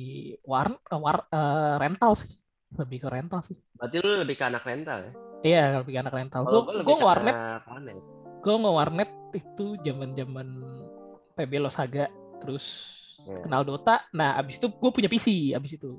war, 0.44 0.70
eh, 0.70 1.00
war 1.00 1.26
eh, 1.26 1.74
rental 1.80 2.14
sih 2.14 2.34
lebih 2.72 3.02
ke 3.02 3.10
rental 3.10 3.42
sih 3.42 3.58
Berarti 3.74 3.96
lu 3.98 4.20
lebih 4.20 4.36
ke 4.36 4.46
anak 4.46 4.62
rental 4.62 5.00
ya? 5.00 5.12
iya 5.42 5.64
lebih 5.80 5.94
ke 5.94 6.00
anak 6.00 6.14
rental 6.14 6.42
gue 6.44 6.62
gue 6.80 6.98
warnet 7.00 7.36
warnet. 7.64 7.96
gue 8.40 8.56
nge-warnet 8.56 9.12
itu 9.32 9.66
zaman 9.80 10.10
zaman 10.14 10.48
PB 11.34 11.52
Losaga 11.60 12.10
terus 12.40 12.98
Ya. 13.20 13.36
kenal 13.44 13.62
Dota 13.62 14.00
nah 14.10 14.40
abis 14.40 14.56
itu 14.56 14.72
gue 14.72 14.90
punya 14.90 15.06
PC 15.06 15.52
abis 15.52 15.76
itu 15.76 15.92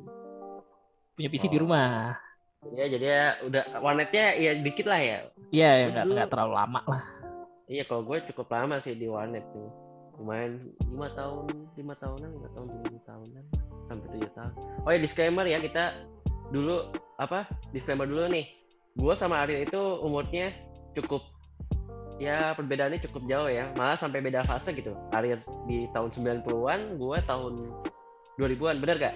punya 1.12 1.28
PC 1.28 1.46
di 1.46 1.60
Oh. 1.60 1.68
rumah 1.68 2.16
Iya, 2.60 2.86
jadi 2.90 3.06
ya 3.06 3.22
udah 3.44 3.62
warnetnya 3.76 4.24
ya 4.36 4.50
dikit 4.56 4.84
lah 4.84 4.96
ya. 4.98 5.18
iya 5.48 5.70
ya 5.80 5.86
nggak 6.00 6.28
terlalu 6.28 6.52
lama 6.54 6.80
lah 6.86 7.02
Iya, 7.70 7.86
kalau 7.86 8.02
gue 8.02 8.18
cukup 8.26 8.50
lama 8.50 8.82
sih 8.82 8.98
di 8.98 9.06
warnet 9.06 9.46
tuh. 9.54 9.70
Lumayan 10.18 10.58
lima 10.90 11.06
tahun, 11.14 11.46
lima 11.78 11.94
tahunan, 12.02 12.30
lima 12.34 12.48
tahun, 12.50 12.66
tujuh 12.66 13.02
tahunan, 13.06 13.44
sampai 13.86 14.06
tujuh 14.18 14.30
tahun. 14.34 14.52
Oh 14.82 14.90
ya 14.90 14.98
disclaimer 14.98 15.46
ya 15.46 15.62
kita 15.62 16.02
dulu 16.50 16.90
apa? 17.22 17.46
Disclaimer 17.70 18.10
dulu 18.10 18.26
nih. 18.26 18.50
Gue 18.98 19.14
sama 19.14 19.46
Ariel 19.46 19.70
itu 19.70 19.78
umurnya 20.02 20.50
cukup 20.98 21.22
ya 22.18 22.58
perbedaannya 22.58 22.98
cukup 23.06 23.22
jauh 23.30 23.46
ya. 23.46 23.70
Malah 23.78 23.94
sampai 23.94 24.18
beda 24.18 24.42
fase 24.42 24.74
gitu. 24.74 24.90
Ariel 25.14 25.38
di 25.70 25.86
tahun 25.94 26.10
90-an, 26.10 26.98
gue 26.98 27.18
tahun 27.22 27.52
2000-an, 28.34 28.76
bener 28.82 28.96
gak? 28.98 29.14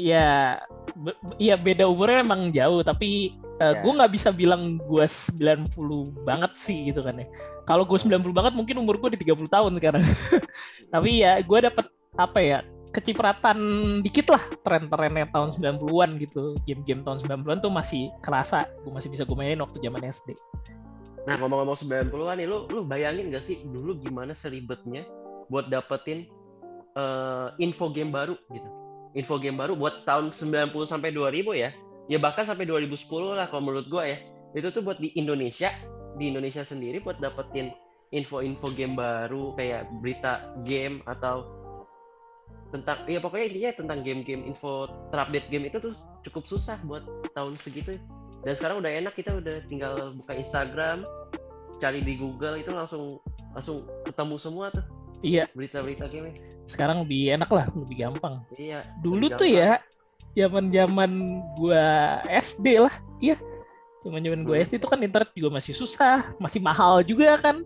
Iya, 0.00 0.56
be- 0.96 1.20
iya 1.36 1.54
beda 1.60 1.84
umurnya 1.84 2.24
emang 2.24 2.48
jauh, 2.48 2.80
tapi 2.80 3.36
uh, 3.60 3.74
Ya. 3.76 3.80
gue 3.84 3.92
nggak 3.92 4.12
bisa 4.16 4.28
bilang 4.32 4.80
gue 4.80 5.04
90 5.04 5.70
banget 6.24 6.52
sih 6.56 6.90
gitu 6.90 7.04
kan 7.04 7.20
ya. 7.20 7.26
Kalau 7.68 7.84
gue 7.84 7.98
90 8.00 8.32
banget 8.32 8.52
mungkin 8.56 8.80
umur 8.80 8.96
gue 8.96 9.14
di 9.14 9.20
30 9.28 9.46
tahun 9.46 9.72
sekarang. 9.76 10.02
tapi 10.94 11.22
ya 11.22 11.38
gue 11.44 11.58
dapet 11.60 11.86
apa 12.18 12.40
ya 12.40 12.58
kecipratan 12.90 13.58
dikit 14.02 14.34
lah 14.34 14.42
tren-trennya 14.66 15.30
tahun 15.30 15.54
90-an 15.54 16.10
gitu. 16.18 16.58
Game-game 16.66 17.06
tahun 17.06 17.22
90-an 17.22 17.58
tuh 17.62 17.70
masih 17.70 18.10
kerasa, 18.24 18.66
gue 18.82 18.90
masih 18.90 19.08
bisa 19.12 19.22
gue 19.22 19.36
mainin 19.38 19.62
waktu 19.62 19.78
zaman 19.78 20.02
SD. 20.02 20.34
Nah 21.28 21.36
ngomong-ngomong 21.38 21.78
90-an 21.78 22.36
nih, 22.40 22.46
lu 22.50 22.66
lu 22.72 22.82
bayangin 22.82 23.30
gak 23.30 23.44
sih 23.44 23.62
dulu 23.62 23.94
gimana 24.00 24.34
seribetnya 24.34 25.06
buat 25.52 25.70
dapetin 25.70 26.26
eh, 26.98 27.48
info 27.62 27.92
game 27.94 28.10
baru 28.10 28.34
gitu. 28.50 28.68
Info 29.14 29.38
game 29.38 29.58
baru 29.58 29.74
buat 29.74 30.06
tahun 30.06 30.34
90 30.34 30.74
sampai 30.86 31.14
2000 31.14 31.54
ya. 31.54 31.70
Ya 32.10 32.18
bahkan 32.18 32.42
sampai 32.42 32.66
2010 32.66 33.06
lah 33.38 33.46
kalau 33.46 33.62
menurut 33.70 33.86
gua 33.86 34.04
ya. 34.10 34.18
Itu 34.50 34.74
tuh 34.74 34.82
buat 34.82 34.98
di 34.98 35.14
Indonesia, 35.14 35.70
di 36.18 36.28
Indonesia 36.34 36.66
sendiri 36.66 36.98
buat 36.98 37.22
dapetin 37.22 37.70
info-info 38.10 38.74
game 38.74 38.98
baru 38.98 39.54
kayak 39.54 39.86
berita 40.02 40.50
game 40.66 40.98
atau 41.06 41.46
tentang 42.70 43.02
ya 43.06 43.18
pokoknya 43.18 43.46
intinya 43.50 43.70
tentang 43.82 43.98
game-game 44.06 44.46
info 44.46 44.86
terupdate 45.10 45.50
game 45.50 45.66
itu 45.66 45.78
tuh 45.82 45.94
cukup 46.26 46.46
susah 46.46 46.78
buat 46.86 47.02
tahun 47.34 47.58
segitu 47.58 47.98
dan 48.46 48.54
sekarang 48.54 48.78
udah 48.78 48.90
enak 48.94 49.14
kita 49.18 49.42
udah 49.42 49.62
tinggal 49.66 50.14
buka 50.14 50.38
Instagram 50.38 51.02
cari 51.82 52.02
di 52.02 52.14
Google 52.14 52.62
itu 52.62 52.70
langsung 52.70 53.18
langsung 53.54 53.86
ketemu 54.06 54.36
semua 54.38 54.66
tuh 54.70 54.86
Iya, 55.20 55.52
berita-berita 55.52 56.08
game 56.08 56.32
sekarang 56.64 57.04
lebih 57.04 57.36
enak 57.36 57.50
lah, 57.52 57.66
lebih 57.76 57.96
gampang. 58.08 58.40
iya 58.56 58.86
dulu 59.04 59.28
lebih 59.28 59.36
tuh 59.36 59.48
gampang. 59.50 59.66
ya 59.66 59.70
zaman 60.32 60.70
zaman 60.70 61.10
gua 61.54 62.18
SD 62.26 62.66
lah 62.80 62.94
iya 63.18 63.36
zaman 64.00 64.20
zaman 64.20 64.40
gua 64.42 64.56
Hmm. 64.56 64.64
SD 64.64 64.72
tuh 64.78 64.88
kan 64.88 65.00
internet 65.00 65.30
juga 65.32 65.48
masih 65.52 65.72
susah 65.72 66.32
masih 66.36 66.58
mahal 66.58 67.00
juga 67.02 67.36
kan 67.36 67.62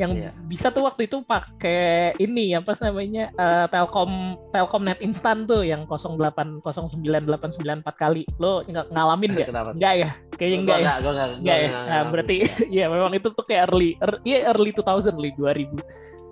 yang 0.00 0.16
Iya. 0.16 0.30
bisa 0.48 0.66
tuh 0.68 0.88
waktu 0.88 1.04
itu 1.04 1.20
pakai 1.20 2.16
ini 2.16 2.56
apa 2.56 2.72
namanya 2.80 3.28
eh, 3.28 3.66
Telkom 3.68 4.34
Telkom 4.48 4.82
net 4.82 4.98
instan 4.98 5.44
tuh 5.44 5.62
yang 5.62 5.84
0809894 5.84 7.92
kali 7.92 8.24
lo 8.40 8.62
nggak 8.66 8.88
ngalamin 8.88 9.30
nggak 9.30 9.48
nggak 9.76 9.94
ya 9.94 10.10
kayaknya 10.32 10.58
enggak 10.58 10.78
ya 10.80 10.92
Enggak 11.38 11.58
ya. 11.60 11.68
Nah, 11.86 12.02
berarti 12.08 12.36
ya 12.80 12.84
memang 12.88 13.12
itu 13.12 13.28
tuh 13.30 13.44
kayak 13.44 13.68
early, 13.68 13.94
ear- 14.00 14.22
iya 14.24 14.48
early 14.48 14.72
2000, 14.72 15.12
early 15.12 15.30
2000. 15.36 15.76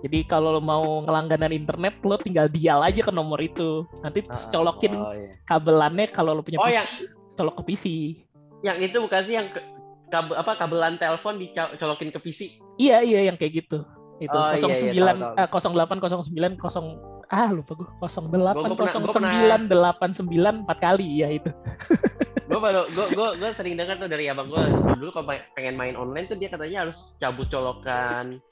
Jadi 0.01 0.17
kalau 0.23 0.51
lo 0.51 0.59
mau 0.59 0.81
ngelangganan 1.01 1.51
internet 1.51 2.01
lo 2.01 2.17
tinggal 2.17 2.45
dial 2.47 2.81
aja 2.81 2.99
ke 2.99 3.09
nomor 3.09 3.37
itu. 3.37 3.85
Nanti 3.99 4.25
Ah, 4.25 4.49
colokin 4.49 4.93
oh, 4.95 5.13
iya. 5.13 5.37
kabelannya 5.43 6.09
kalau 6.09 6.33
lo 6.33 6.41
punya 6.41 6.57
Oh, 6.57 6.65
PC, 6.65 6.73
yang 6.73 6.87
colok 7.31 7.55
ke 7.55 7.63
PC. 7.65 7.85
yang 8.61 8.77
itu 8.77 8.93
bukan 8.95 9.21
sih 9.21 9.33
yang 9.33 9.47
ke- 9.47 9.65
kabel 10.07 10.35
apa 10.35 10.53
kabelan 10.55 10.93
telepon 10.95 11.33
dicolokin 11.35 12.09
ke 12.09 12.19
PC 12.19 12.61
Iya, 12.75 13.01
iya 13.01 13.19
yang 13.25 13.35
kayak 13.35 13.53
gitu. 13.59 13.81
Itu 14.17 14.29
Oh, 14.31 14.51
iya, 14.51 14.61
09 14.61 14.91
iya, 14.91 15.01
tahu, 15.03 15.17
tahu. 15.17 15.33
eh, 15.39 15.47
0809 15.49 16.53
0 16.59 16.85
ah 17.27 17.49
lupa 17.49 17.71
gue 17.73 17.87
08 17.87 18.27
Gua- 18.27 18.53
gua 18.53 18.75
pernah- 18.75 18.93
gua 18.99 19.09
09 19.09 19.65
89 19.65 20.61
4 20.61 20.77
kali 20.77 21.07
ya 21.17 21.29
itu. 21.31 21.47
gue 22.51 22.59
baru 22.59 22.83
gue 22.85 23.05
gue 23.09 23.29
gue 23.39 23.49
sering 23.55 23.79
dengar 23.79 23.95
tuh 23.95 24.05
dari 24.05 24.27
abang 24.27 24.45
gue 24.45 24.59
dulu 24.93 25.09
kalau 25.09 25.23
pe- 25.25 25.47
pengen 25.55 25.73
main 25.73 25.95
online 25.95 26.27
tuh 26.27 26.35
dia 26.35 26.51
katanya 26.51 26.83
harus 26.83 27.15
cabut 27.15 27.47
colokan 27.47 28.43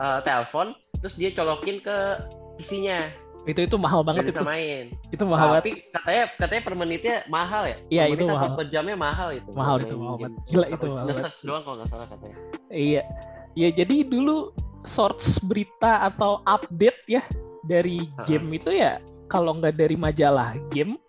eh, 0.00 0.20
telepon 0.22 0.72
terus 0.96 1.14
dia 1.14 1.30
colokin 1.30 1.78
ke 1.78 1.96
PC-nya 2.56 3.12
Itu 3.42 3.60
itu 3.62 3.76
mahal 3.76 4.00
banget 4.02 4.28
bisa 4.28 4.40
itu. 4.40 4.44
main 4.44 4.84
Itu 5.08 5.24
mahal 5.24 5.48
banget. 5.50 5.62
tapi 5.62 5.70
katanya 5.90 6.24
katanya 6.36 6.62
per 6.62 6.74
menitnya 6.74 7.16
mahal 7.26 7.62
ya 7.64 7.76
Iya, 7.88 8.02
itu 8.10 8.24
mahal. 8.26 8.52
per 8.52 8.66
jamnya 8.68 8.96
mahal 8.98 9.28
itu 9.32 9.48
Mahal 9.50 9.76
itu 9.78 9.94
mahal 9.94 10.16
banget. 10.18 10.32
Gila 10.44 10.66
itu 10.66 10.84
mahal 10.84 10.96
banget. 10.98 11.08
nge-search 11.14 11.40
doang 11.42 11.62
kalau 11.62 11.76
nggak 11.76 11.88
salah 11.88 12.06
katanya 12.06 12.36
Iya. 12.68 13.02
Ya 13.52 13.68
jadi 13.72 13.96
dulu 14.04 14.52
source 14.82 15.40
berita 15.40 16.04
atau 16.06 16.44
update 16.44 17.00
ya 17.06 17.24
dari 17.62 18.04
game 18.24 18.48
itu 18.52 18.70
ya 18.70 19.00
kalau 19.26 19.52
nggak 19.54 19.74
dari 19.74 19.92
majalah 19.94 20.52
game 20.68 21.00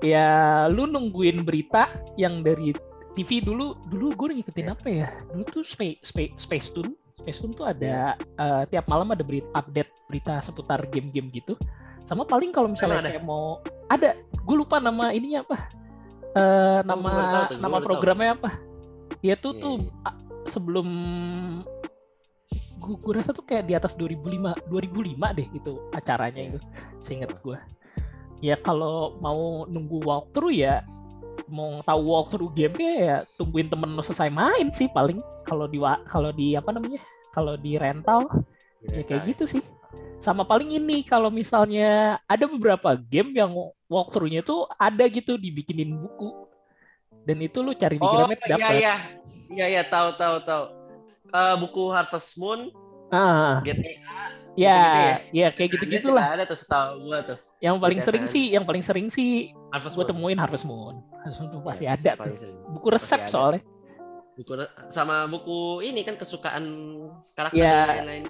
ya 0.00 0.28
lu 0.66 0.84
nungguin 0.84 1.42
berita 1.42 1.88
yang 2.14 2.40
dari 2.40 2.74
TV 3.12 3.40
dulu 3.40 3.74
dulu 3.84 4.10
gue 4.12 4.28
ngikutin 4.34 4.64
Iya. 4.64 4.72
apa 4.72 4.86
ya 4.88 5.08
dulu 5.28 5.42
tuh 5.50 5.64
Space 5.64 5.98
Space 6.04 6.34
Space 6.38 6.70
Tune 6.70 6.94
Space 7.14 7.38
Tune 7.38 7.54
tuh 7.54 7.64
ada 7.64 8.14
eh, 8.18 8.62
tiap 8.68 8.86
malam 8.86 9.06
ada 9.08 9.22
berita 9.22 9.46
update 9.52 9.90
berita 10.06 10.38
seputar 10.40 10.82
game-game 10.88 11.30
gitu 11.30 11.54
sama 12.04 12.22
paling 12.22 12.50
kalau 12.50 12.68
misalnya 12.68 13.00
ada? 13.00 13.10
kayak 13.10 13.24
mau 13.24 13.58
ada 13.86 14.12
gue 14.18 14.56
lupa 14.56 14.78
nama 14.78 15.10
ininya 15.10 15.42
apa 15.42 15.58
Oh, 16.34 16.82
baru 16.82 16.90
nama 16.90 17.10
tahu 17.14 17.44
tuh, 17.46 17.58
nama 17.62 17.70
baru 17.70 17.84
tahu. 17.86 17.90
programnya 17.94 18.32
apa 18.34 18.50
ya 19.22 19.34
tuh 19.38 19.52
Iya, 19.54 19.62
tuh 19.62 19.74
iya. 19.78 20.10
sebelum 20.44 20.88
gue, 22.76 23.12
rasa 23.14 23.30
tuh 23.30 23.46
kayak 23.46 23.64
di 23.64 23.72
atas 23.72 23.94
2005 23.94 24.66
2005 24.68 25.14
deh 25.32 25.48
itu 25.54 25.72
acaranya 25.90 26.42
Iya. 26.42 26.50
itu 26.50 26.58
seingat 26.98 27.30
gue 27.38 27.54
ya 28.42 28.58
kalau 28.58 29.14
mau 29.22 29.62
nunggu 29.64 30.02
walkthrough 30.02 30.52
ya 30.52 30.82
mau 31.54 31.78
tahu 31.86 32.02
walkthrough 32.10 32.50
gamenya 32.50 32.92
ya 32.98 33.16
tungguin 33.38 33.70
temen 33.70 33.94
lo 33.94 34.02
selesai 34.02 34.28
main 34.28 34.74
sih 34.74 34.90
paling 34.90 35.22
kalau 35.46 35.70
di 35.70 35.78
kalau 36.10 36.34
di 36.34 36.58
apa 36.58 36.74
namanya 36.74 36.98
kalau 37.30 37.54
di 37.54 37.78
rental 37.78 38.26
ya 38.82 39.02
kayak 39.06 39.22
gitu 39.30 39.46
sih 39.46 39.62
Sama 40.18 40.40
paling 40.42 40.72
ini 40.72 41.04
kalau 41.04 41.28
misalnya 41.28 42.16
ada 42.24 42.48
beberapa 42.48 42.96
game 42.96 43.36
yang 43.36 43.52
walkthrough-nya 43.86 44.40
tuh 44.40 44.64
ada 44.80 45.04
gitu 45.06 45.36
dibikinin 45.36 45.92
buku. 45.92 46.48
Dan 47.28 47.44
itu 47.44 47.60
lu 47.60 47.76
cari 47.76 48.00
di 48.00 48.08
Oh 48.08 48.12
Gramet 48.16 48.40
iya 48.48 48.56
dapat. 48.56 48.74
iya. 48.80 48.94
Iya 49.52 49.66
iya 49.68 49.82
tahu 49.84 50.16
tahu 50.16 50.36
tahu. 50.48 50.64
Eh, 51.28 51.54
buku 51.60 51.82
Harvest 51.92 52.40
Moon, 52.40 52.72
Ah, 53.12 53.60
GTA, 53.62 53.92
ya, 54.56 54.76
gitu-gitu 54.80 55.36
ya 55.36 55.48
kayak 55.52 55.70
gitu-gitulah. 55.76 56.26
Ada 56.34 56.44
tuh 56.48 56.58
setahu 56.58 56.90
gua 57.04 57.18
tuh. 57.22 57.38
Yang 57.60 57.76
paling 57.80 57.98
Biasa 58.00 58.08
sering 58.08 58.24
kan. 58.24 58.32
sih, 58.32 58.44
yang 58.54 58.64
paling 58.64 58.84
sering 58.84 59.08
sih 59.12 59.28
Harvest 59.74 59.98
gue 59.98 60.06
temuin 60.06 60.38
Harvest 60.38 60.66
Moon. 60.70 61.02
Harvest 61.18 61.42
Moon 61.42 61.50
tuh 61.50 61.60
pasti 61.66 61.82
Iya, 61.82 61.98
ada 61.98 62.10
tuh. 62.14 62.54
Buku 62.70 62.86
resep 62.94 63.26
soalnya. 63.26 63.60
Buku 64.38 64.52
sama 64.94 65.26
buku 65.26 65.82
ini 65.82 66.06
kan 66.06 66.14
kesukaan 66.14 66.62
karakter 67.34 67.58
Iya. 67.58 67.74
dan 67.74 67.98
lain-lain. 68.06 68.24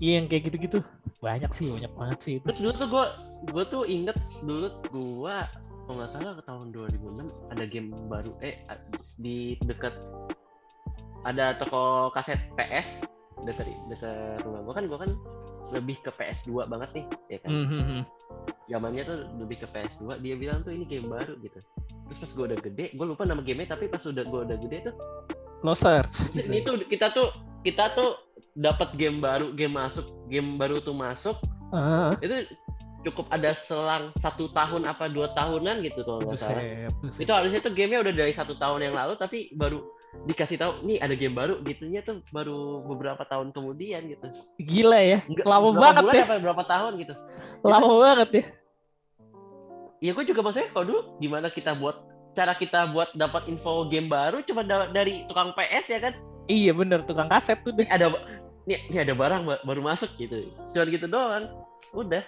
Iya 0.00 0.12
yang 0.16 0.26
kayak 0.26 0.42
gitu-gitu. 0.48 0.78
Banyak 1.20 1.50
sih, 1.52 1.68
banyak 1.68 1.92
banget 1.92 2.18
sih 2.24 2.32
itu. 2.40 2.44
Terus 2.48 2.60
dulu 2.64 2.72
tuh 2.72 2.88
gua 2.88 3.04
gua 3.52 3.64
tuh 3.68 3.82
inget 3.84 4.16
dulu 4.40 4.68
gua 4.88 5.44
kalau 5.84 6.00
nggak 6.00 6.08
salah 6.08 6.32
ke 6.36 6.42
tahun 6.44 6.66
2006 6.72 7.28
ada 7.52 7.64
game 7.64 7.88
baru 8.08 8.32
eh 8.40 8.60
di 9.16 9.56
dekat 9.64 9.92
ada 11.24 11.56
toko 11.56 12.12
kaset 12.12 12.38
PS 12.54 13.02
dekat 13.44 13.68
dekat 13.88 14.40
rumah 14.44 14.60
gua 14.64 14.74
kan 14.76 14.84
gua 14.86 14.98
kan 15.00 15.10
lebih 15.68 15.96
ke 16.00 16.12
PS2 16.12 16.64
banget 16.64 16.90
nih 16.92 17.04
ya 17.28 17.38
kan 17.40 17.50
Mhm. 17.50 18.00
Zamannya 18.68 19.02
tuh 19.04 19.18
lebih 19.40 19.64
ke 19.64 19.66
PS2 19.72 20.20
dia 20.20 20.34
bilang 20.36 20.60
tuh 20.60 20.76
ini 20.76 20.84
game 20.84 21.08
baru 21.08 21.34
gitu. 21.40 21.58
Terus 22.08 22.18
pas 22.20 22.30
gua 22.36 22.44
udah 22.54 22.58
gede 22.60 22.86
gua 22.94 23.06
lupa 23.08 23.24
nama 23.24 23.40
gamenya 23.40 23.74
tapi 23.74 23.88
pas 23.88 24.04
udah 24.04 24.24
gua 24.28 24.40
udah 24.44 24.56
gede 24.60 24.92
tuh 24.92 24.96
Lo 25.66 25.74
search. 25.74 26.30
ini 26.46 26.62
tuh 26.62 26.78
kita 26.86 27.10
tuh 27.10 27.34
kita 27.66 27.90
tuh 27.96 28.14
dapat 28.54 28.94
game 28.94 29.18
baru 29.18 29.50
game 29.56 29.74
masuk 29.74 30.06
game 30.30 30.54
baru 30.60 30.78
tuh 30.78 30.94
masuk. 30.94 31.36
Ah, 31.74 32.16
itu 32.24 32.48
cukup 33.04 33.28
ada 33.30 33.54
selang 33.54 34.10
satu 34.18 34.50
tahun 34.50 34.88
apa 34.88 35.06
dua 35.10 35.30
tahunan 35.34 35.82
gitu 35.82 36.06
kalau 36.06 36.22
nggak 36.22 36.38
salah. 36.38 36.62
Itu 37.18 37.32
harusnya 37.34 37.60
tuh 37.60 37.74
gamenya 37.74 38.04
udah 38.06 38.14
dari 38.14 38.32
satu 38.34 38.54
tahun 38.56 38.88
yang 38.90 38.94
lalu 38.94 39.18
tapi 39.18 39.50
baru 39.54 39.82
dikasih 40.24 40.56
tahu 40.56 40.72
nih 40.82 40.98
ada 40.98 41.12
game 41.12 41.32
baru 41.32 41.60
gitunya 41.60 42.00
tuh 42.00 42.20
baru 42.28 42.56
beberapa 42.84 43.22
tahun 43.22 43.50
kemudian 43.50 44.02
gitu 44.08 44.26
Gila 44.58 44.98
ya. 44.98 45.18
Nggak- 45.22 45.44
Lama 45.44 45.68
banget 45.72 46.02
bulan 46.02 46.14
ya. 46.14 46.24
apa 46.24 46.34
berapa 46.38 46.62
tahun 46.64 46.92
gitu 46.98 47.14
Lama 47.62 47.92
banget 48.00 48.28
ya. 48.32 48.44
ya 50.00 50.10
gue 50.12 50.24
juga 50.24 50.40
maksudnya 50.40 50.68
kalau 50.68 50.84
dulu 50.84 51.00
gimana 51.16 51.48
kita 51.48 51.74
buat 51.74 51.96
cara 52.30 52.52
kita 52.52 52.86
buat 52.88 53.10
dapat 53.12 53.46
info 53.46 53.86
game 53.86 54.06
baru 54.06 54.42
cuma 54.42 54.62
da- 54.62 54.88
dari 54.88 55.26
tukang 55.26 55.50
PS 55.52 55.86
ya 55.88 56.00
kan 56.00 56.14
Iya 56.46 56.72
bener, 56.72 57.04
tukang 57.04 57.28
kaset 57.28 57.60
tuh 57.60 57.72
deh. 57.72 57.84
ada 57.84 58.08
nih, 58.64 58.80
ini 58.86 58.98
ada 58.98 59.12
barang 59.12 59.42
ba- 59.44 59.62
baru 59.62 59.82
masuk 59.82 60.08
gitu 60.14 60.48
cuma 60.70 60.86
gitu 60.86 61.04
doang 61.04 61.50
udah 61.90 62.24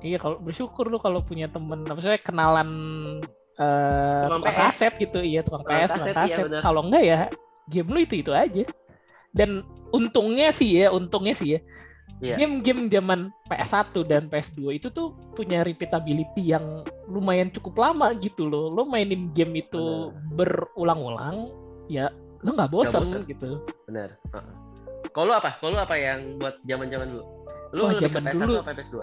Iya 0.00 0.16
kalau 0.16 0.38
bersyukur 0.38 0.86
lu 0.86 0.96
kalau 0.96 1.20
punya 1.20 1.44
temen, 1.46 1.84
maksudnya 1.84 2.16
kenalan 2.16 2.68
eh 3.60 4.22
Tukang 4.24 4.40
tukang 4.40 4.72
PS. 4.72 4.78
gitu, 4.96 5.18
iya 5.20 5.40
tukang 5.44 5.62
Tukang 5.62 5.76
PS, 5.76 5.88
tukang 5.90 6.00
kaset, 6.00 6.14
iya, 6.16 6.24
kaset. 6.32 6.44
bener. 6.48 6.60
kalau 6.64 6.80
enggak 6.82 7.04
ya 7.04 7.18
game 7.66 7.88
lu 7.88 7.98
itu 8.00 8.14
itu 8.16 8.32
aja. 8.32 8.64
Dan 9.30 9.50
untungnya 9.90 10.48
sih 10.50 10.74
ya, 10.74 10.88
untungnya 10.88 11.36
sih 11.36 11.54
ya, 11.54 11.60
Iya. 12.20 12.36
game-game 12.36 12.90
zaman 12.90 13.20
PS1 13.46 13.96
dan 14.04 14.26
PS2 14.26 14.74
itu 14.74 14.88
tuh 14.90 15.16
punya 15.32 15.62
repeatability 15.62 16.52
yang 16.52 16.82
lumayan 17.06 17.48
cukup 17.48 17.80
lama 17.80 18.12
gitu 18.14 18.44
loh. 18.44 18.68
Lo 18.68 18.84
mainin 18.84 19.30
game 19.30 19.60
itu 19.60 20.12
berulang-ulang, 20.30 21.48
ya 21.86 22.10
lo 22.40 22.50
nggak 22.50 22.68
bosan 22.68 23.04
bosan. 23.04 23.22
gitu. 23.24 23.60
benar 23.84 24.16
Heeh. 24.32 24.54
kalau 25.10 25.32
apa 25.32 25.56
kalau 25.58 25.76
apa 25.76 25.92
yang 25.92 26.36
buat 26.36 26.56
zaman 26.62 26.88
zaman 26.88 27.08
dulu 27.08 27.24
lu 27.70 27.80
Wah, 27.82 27.90
lebih 27.92 28.08
ke 28.08 28.14
zaman 28.14 28.24
PS1 28.26 28.40
dulu. 28.40 28.54
apa 28.58 28.72
PS2 28.72 28.94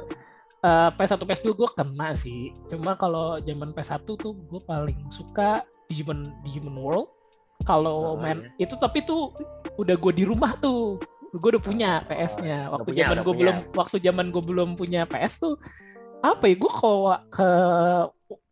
Eh, 0.58 0.89
PS1 0.98 1.22
PS2 1.22 1.48
gue 1.54 1.70
kena 1.78 2.17
sih. 2.17 2.50
Cuma 2.65 2.98
kalau 2.98 3.38
zaman 3.39 3.72
PS1 3.72 4.02
tuh 4.10 4.34
gue 4.34 4.62
paling 4.65 4.98
suka 5.13 5.62
Digimon 5.86 6.34
Digimon 6.41 6.76
World. 6.76 7.08
Kalau 7.65 8.13
Oh, 8.13 8.17
main 8.17 8.50
iya. 8.58 8.65
itu 8.65 8.78
tapi 8.78 9.02
tuh 9.02 9.34
udah 9.78 9.93
gue 9.93 10.13
di 10.13 10.24
rumah 10.26 10.58
tuh. 10.58 10.98
Gue 11.30 11.50
udah 11.54 11.63
punya 11.63 11.89
Oh, 12.02 12.10
PS-nya. 12.10 12.74
Waktu 12.74 12.89
zaman 12.93 13.17
gue 13.22 13.34
belum 13.38 13.58
waktu 13.78 13.98
zaman 14.02 14.26
gue 14.34 14.43
belum 14.43 14.70
punya 14.74 15.06
PS 15.06 15.41
tuh 15.41 15.56
apa 16.26 16.50
ya 16.50 16.56
gue 16.58 16.72
kalau 16.74 17.13
ke 17.30 17.50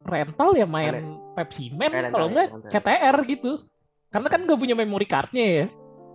rental 0.05 0.53
ya 0.53 0.69
main 0.69 1.17
Pepsi 1.33 1.73
Man 1.73 1.89
kalau 2.13 2.29
ya, 2.29 2.31
enggak 2.31 2.47
rental. 2.53 2.69
CTR 2.69 3.17
gitu. 3.25 3.51
Karena 4.13 4.27
kan 4.29 4.45
gak 4.45 4.59
punya 4.61 4.75
memory 4.77 5.07
cardnya 5.09 5.45
ya. 5.45 5.65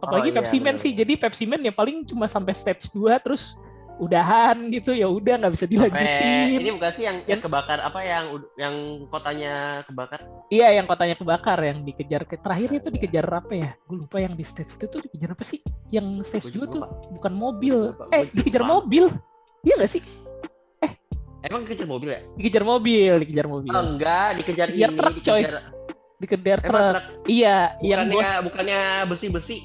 Apalagi 0.00 0.30
iya, 0.32 0.36
Pepsi 0.40 0.56
Man 0.62 0.78
sih. 0.78 0.94
Jadi 0.94 1.18
Pepsi 1.18 1.44
Man 1.44 1.60
ya 1.60 1.74
paling 1.74 2.06
cuma 2.06 2.24
sampai 2.24 2.54
stage 2.54 2.88
2 2.94 3.10
terus 3.20 3.58
udahan 4.00 4.72
gitu 4.72 4.90
ya 4.90 5.04
udah 5.04 5.36
nggak 5.36 5.52
bisa 5.52 5.68
dilanjutin. 5.68 6.56
ini 6.56 6.70
bukan 6.72 6.90
sih 6.90 7.04
yang, 7.04 7.20
yang 7.22 7.36
Yang- 7.36 7.42
kebakar 7.44 7.78
apa 7.78 8.00
yang 8.00 8.24
yang 8.56 8.74
kotanya 9.06 9.54
kebakar 9.84 10.20
Iya 10.48 10.68
yang 10.72 10.86
kotanya 10.88 11.14
kebakar 11.14 11.58
yang 11.60 11.78
dikejar 11.84 12.22
ke 12.24 12.34
terakhir 12.34 12.70
itu 12.74 12.88
Iya. 12.88 12.94
dikejar 12.96 13.26
apa 13.28 13.52
ya? 13.52 13.70
Gue 13.84 13.96
lupa 14.00 14.16
yang 14.18 14.32
di 14.32 14.42
stage 14.42 14.72
itu 14.72 14.88
tuh 14.88 15.00
dikejar 15.00 15.30
apa 15.30 15.44
sih? 15.44 15.60
Yang 15.88 16.06
stage 16.24 16.48
Gua 16.48 16.50
2 16.50 16.54
juga 16.56 16.66
tuh 16.66 16.82
bukan 17.12 17.32
mobil. 17.32 17.76
Lupa, 17.92 18.04
Eh 18.10 18.24
dikejar 18.32 18.62
lupa. 18.62 18.72
mobil. 18.74 19.04
Iya 19.60 19.74
gak 19.78 19.92
sih? 19.92 20.02
emang 21.40 21.64
kejar 21.64 21.88
mobil 21.88 22.08
ya 22.10 22.20
Dikejar 22.36 22.64
mobil, 22.64 23.12
dikejar 23.24 23.46
mobil. 23.48 23.70
oh, 23.70 23.84
enggak 23.86 24.28
dikejar 24.36 24.68
Dikejar 24.68 24.90
ini 24.92 24.98
truk, 24.98 25.14
coy. 25.16 25.40
dikejar 25.40 25.54
Dikejar 26.20 26.58
truk. 26.60 26.92
truk 26.92 27.04
Iya, 27.24 27.56
yang 27.80 28.00
bukannya 28.04 28.12
bos 28.12 28.44
bukannya 28.44 28.80
besi 29.08 29.26
besi 29.30 29.56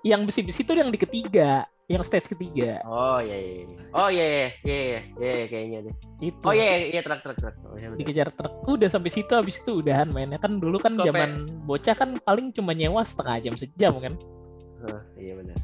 yang 0.00 0.24
besi-besi 0.24 0.64
itu 0.64 0.72
yang 0.72 0.88
di 0.88 0.96
ketiga, 0.96 1.68
yang 1.90 2.06
stage 2.06 2.30
ketiga. 2.30 2.78
oh 2.86 3.18
iya 3.18 3.34
iya 3.34 3.54
iya. 3.66 3.76
oh 3.90 4.08
iya 4.08 4.24
iya 4.24 4.38
iya 4.38 4.46
iya 4.62 5.00
iya, 5.18 5.32
iya, 5.34 5.46
kayaknya 5.50 5.78
deh 5.90 5.94
Itu. 6.22 6.44
oh 6.46 6.54
iya 6.54 6.86
iya, 6.86 7.00
truk 7.02 7.18
truk 7.26 7.38
truk 7.42 7.56
oh, 7.66 7.74
iya. 7.74 7.90
Dikejar 7.98 8.30
truk. 8.30 8.52
Udah 8.70 8.86
sampai 8.86 9.10
situ 9.10 9.32
habis 9.34 9.58
itu 9.58 9.82
udahan 9.82 10.06
mainnya 10.14 10.38
kan 10.38 10.62
dulu 10.62 10.78
kan 10.78 10.94
Terus 10.94 11.10
zaman 11.10 11.50
bocah 11.66 11.96
kan 11.98 12.10
paling 12.22 12.54
cuma 12.54 12.70
nyewa 12.70 13.02
setengah 13.02 13.42
jam 13.42 13.54
sejam 13.58 13.98
kan. 13.98 14.14
Hah, 14.86 15.02
iya 15.18 15.34
benar 15.34 15.58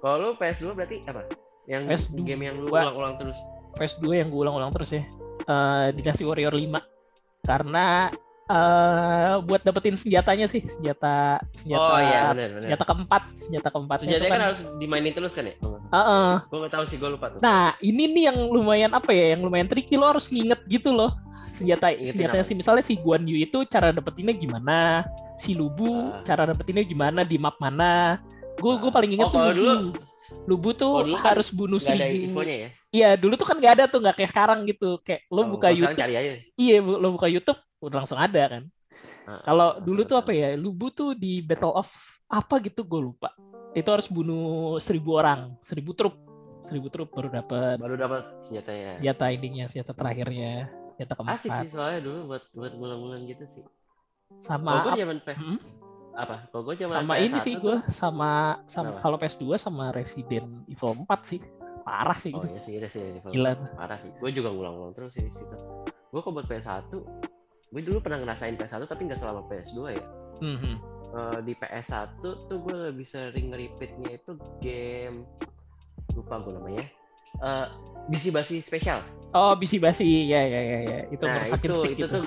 kalau 0.00 0.16
lu 0.16 0.28
PS2 0.40 0.72
berarti 0.72 0.96
apa 1.04 1.28
yang 1.68 1.84
PS2. 1.84 2.24
game 2.24 2.42
yang 2.48 2.56
lu 2.56 2.72
ulang-ulang 2.72 3.20
terus 3.20 3.36
PS2 3.76 4.04
yang 4.16 4.28
gue 4.32 4.40
ulang-ulang 4.40 4.72
terus 4.74 4.90
ya. 4.96 5.04
Eh 5.46 5.88
Dynasty 5.94 6.24
Warrior 6.26 6.56
5. 6.56 7.46
Karena 7.46 8.10
eh 8.50 9.34
buat 9.40 9.62
dapetin 9.62 9.94
senjatanya 9.94 10.44
sih, 10.44 10.66
senjata 10.66 11.38
senjata 11.54 11.86
oh 11.86 11.98
iya 11.98 12.34
benar 12.34 12.48
benar 12.50 12.60
senjata 12.60 12.84
keempat, 12.84 13.22
senjata 13.38 13.68
keempatnya 13.70 14.02
itu 14.02 14.10
senjatanya 14.10 14.26
kan. 14.28 14.34
kan 14.36 14.46
harus 14.50 14.60
dimainin 14.76 15.14
terus 15.14 15.32
kan 15.32 15.44
ya 15.46 15.54
Heeh. 15.90 16.32
gue 16.44 16.58
nggak 16.58 16.72
tahu 16.72 16.84
sih 16.84 16.96
gue 16.98 17.10
lupa 17.10 17.26
tuh 17.30 17.38
Nah, 17.40 17.78
ini 17.78 18.02
nih 18.06 18.24
yang 18.26 18.38
lumayan 18.46 18.90
apa 18.90 19.10
ya, 19.10 19.34
yang 19.34 19.42
lumayan 19.42 19.66
tricky 19.66 19.94
lo 19.94 20.06
harus 20.08 20.26
nginget 20.26 20.58
gitu 20.66 20.90
loh. 20.90 21.14
Senjata 21.50 21.90
Ingetin 21.90 22.14
senjatanya 22.14 22.42
apa? 22.42 22.50
si 22.50 22.54
misalnya 22.54 22.84
si 22.84 22.94
Guan 22.94 23.26
Yu 23.26 23.34
itu 23.36 23.58
cara 23.66 23.90
dapetinnya 23.90 24.34
gimana, 24.34 25.02
si 25.34 25.54
Lubu 25.54 26.10
Ah. 26.10 26.22
cara 26.22 26.46
dapetinnya 26.46 26.82
gimana 26.82 27.20
di 27.22 27.38
map 27.38 27.58
mana. 27.58 28.22
Gue 28.56 28.78
gue 28.78 28.86
Ah. 28.86 28.94
paling 28.94 29.10
inget 29.14 29.26
Oh, 29.26 29.34
tuh 29.34 29.38
kalau 29.40 29.54
dulu- 29.54 29.94
Lubu 30.48 30.74
tuh 30.74 30.90
kalau 30.98 31.06
dulu 31.06 31.16
kan 31.20 31.26
harus 31.36 31.48
bunuh 31.52 31.78
ada 31.78 31.94
seribu. 31.94 32.26
infonya 32.26 32.56
ya 32.56 32.68
Iya, 32.90 33.10
dulu 33.14 33.38
tuh 33.38 33.46
kan 33.46 33.56
nggak 33.62 33.74
ada 33.78 33.84
tuh, 33.86 33.98
nggak 34.02 34.16
kayak 34.18 34.30
sekarang 34.34 34.58
gitu. 34.66 34.98
Kayak 35.06 35.22
lo 35.30 35.40
Oh, 35.40 35.46
buka 35.54 35.68
YouTube, 35.70 35.94
cari 35.94 36.14
aja 36.18 36.32
iya 36.58 36.76
lo 36.82 37.08
buka 37.14 37.28
YouTube 37.30 37.60
udah 37.78 37.96
langsung 38.02 38.18
ada 38.18 38.42
kan. 38.50 38.62
Ah, 39.30 39.40
Kalau 39.46 39.78
dulu 39.78 40.02
tuh 40.02 40.18
apa 40.18 40.34
ya, 40.34 40.58
Lubu 40.58 40.90
tuh 40.90 41.14
di 41.14 41.38
Battle 41.38 41.70
of 41.70 41.86
apa 42.26 42.58
gitu 42.58 42.82
gue 42.82 42.98
lupa. 42.98 43.30
Itu 43.78 43.86
harus 43.94 44.10
bunuh 44.10 44.82
seribu 44.82 45.14
orang, 45.22 45.54
seribu 45.62 45.94
trup, 45.94 46.18
seribu 46.66 46.90
trup 46.90 47.08
baru 47.14 47.30
dapat 47.30 47.78
baru 47.78 47.94
dapat 47.94 48.22
senjatanya 48.42 48.98
senjata 48.98 49.24
ininya, 49.30 49.64
senjata 49.70 49.92
terakhirnya, 49.94 50.66
senjata 50.94 51.14
asik 51.14 51.50
keempat. 51.50 51.62
sih 51.62 51.68
soalnya 51.70 52.00
dulu 52.02 52.18
buat 52.34 52.42
buat 52.52 52.72
bulan-bulan 52.74 53.20
gitu 53.30 53.44
sih 53.46 53.64
Sama 54.42 54.82
kalau 54.82 54.94
gue 54.94 55.00
zaman 55.02 55.18
Hmm, 55.38 55.58
apa 56.12 56.46
kalau 56.48 56.62
gue 56.64 56.74
zaman 56.76 56.94
sama 56.96 57.14
PS1 57.14 57.24
ini 57.24 57.38
sih 57.40 57.54
gue 57.56 57.76
sama 57.86 58.32
sama 58.64 58.98
kalau 58.98 59.16
PS2 59.16 59.44
sama 59.56 59.84
Resident 59.90 60.66
Evil 60.66 60.92
4 61.02 61.06
sih. 61.22 61.40
Parah 61.80 62.14
sih 62.14 62.30
oh 62.30 62.40
gitu. 62.40 62.52
iya 62.52 62.60
sih 62.60 62.74
Resident 62.76 63.18
Evil 63.18 63.30
Gila. 63.30 63.52
parah 63.74 63.96
sih 63.96 64.10
gue 64.12 64.30
juga 64.30 64.48
ngulang-ngulang 64.48 64.92
terus 64.92 65.14
sih 65.14 65.24
situ 65.26 65.56
gue 65.82 66.20
kok 66.20 66.30
buat 66.30 66.44
PS1 66.44 66.92
gue 67.70 67.82
dulu 67.82 67.98
pernah 67.98 68.20
ngerasain 68.20 68.54
PS1 68.54 68.84
tapi 68.84 69.06
nggak 69.06 69.18
selama 69.18 69.46
PS2 69.46 69.78
ya 69.90 70.04
Mhm. 70.40 70.74
Eh, 71.10 71.38
di 71.42 71.52
PS1 71.52 72.22
tuh 72.22 72.56
gue 72.60 72.76
lebih 72.88 73.04
sering 73.04 73.50
nge-repeatnya 73.50 74.16
itu 74.16 74.32
game 74.58 75.26
lupa 76.12 76.40
gue 76.40 76.52
namanya 76.52 76.84
eh 77.40 77.66
bisi 78.06 78.28
basi 78.28 78.58
spesial 78.60 79.00
Oh, 79.30 79.54
bisi 79.54 79.78
basi. 79.78 80.26
Ya 80.26 80.42
ya 80.42 80.58
ya 80.58 80.78
ya. 80.82 80.98
Itu 81.06 81.22
nah 81.22 81.46
itu 81.46 81.70
stick 81.70 81.94
itu 81.94 82.02
gitu. 82.02 82.10
tuh 82.10 82.24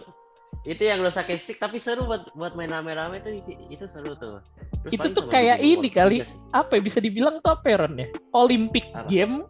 itu 0.63 0.80
yang 0.80 1.04
rusakin 1.04 1.36
stick 1.36 1.60
tapi 1.60 1.76
seru 1.76 2.08
buat 2.08 2.32
buat 2.34 2.56
main 2.56 2.71
rame-rame 2.71 3.19
isi- 3.28 3.60
itu 3.67 3.84
seru 3.84 4.15
tuh 4.15 4.39
Terus 4.84 4.91
Itu 4.99 5.08
tuh 5.15 5.23
kayak 5.32 5.63
ini 5.63 5.88
kali. 5.88 6.28
apa 6.52 6.76
ya, 6.76 6.82
bisa 6.84 6.99
dibilang 6.99 7.39
tuh 7.39 7.56
apa 7.56 7.67
ya, 7.71 7.88
ya? 7.88 8.08
Olympic 8.36 8.91
Apa? 8.91 9.08
game 9.08 9.47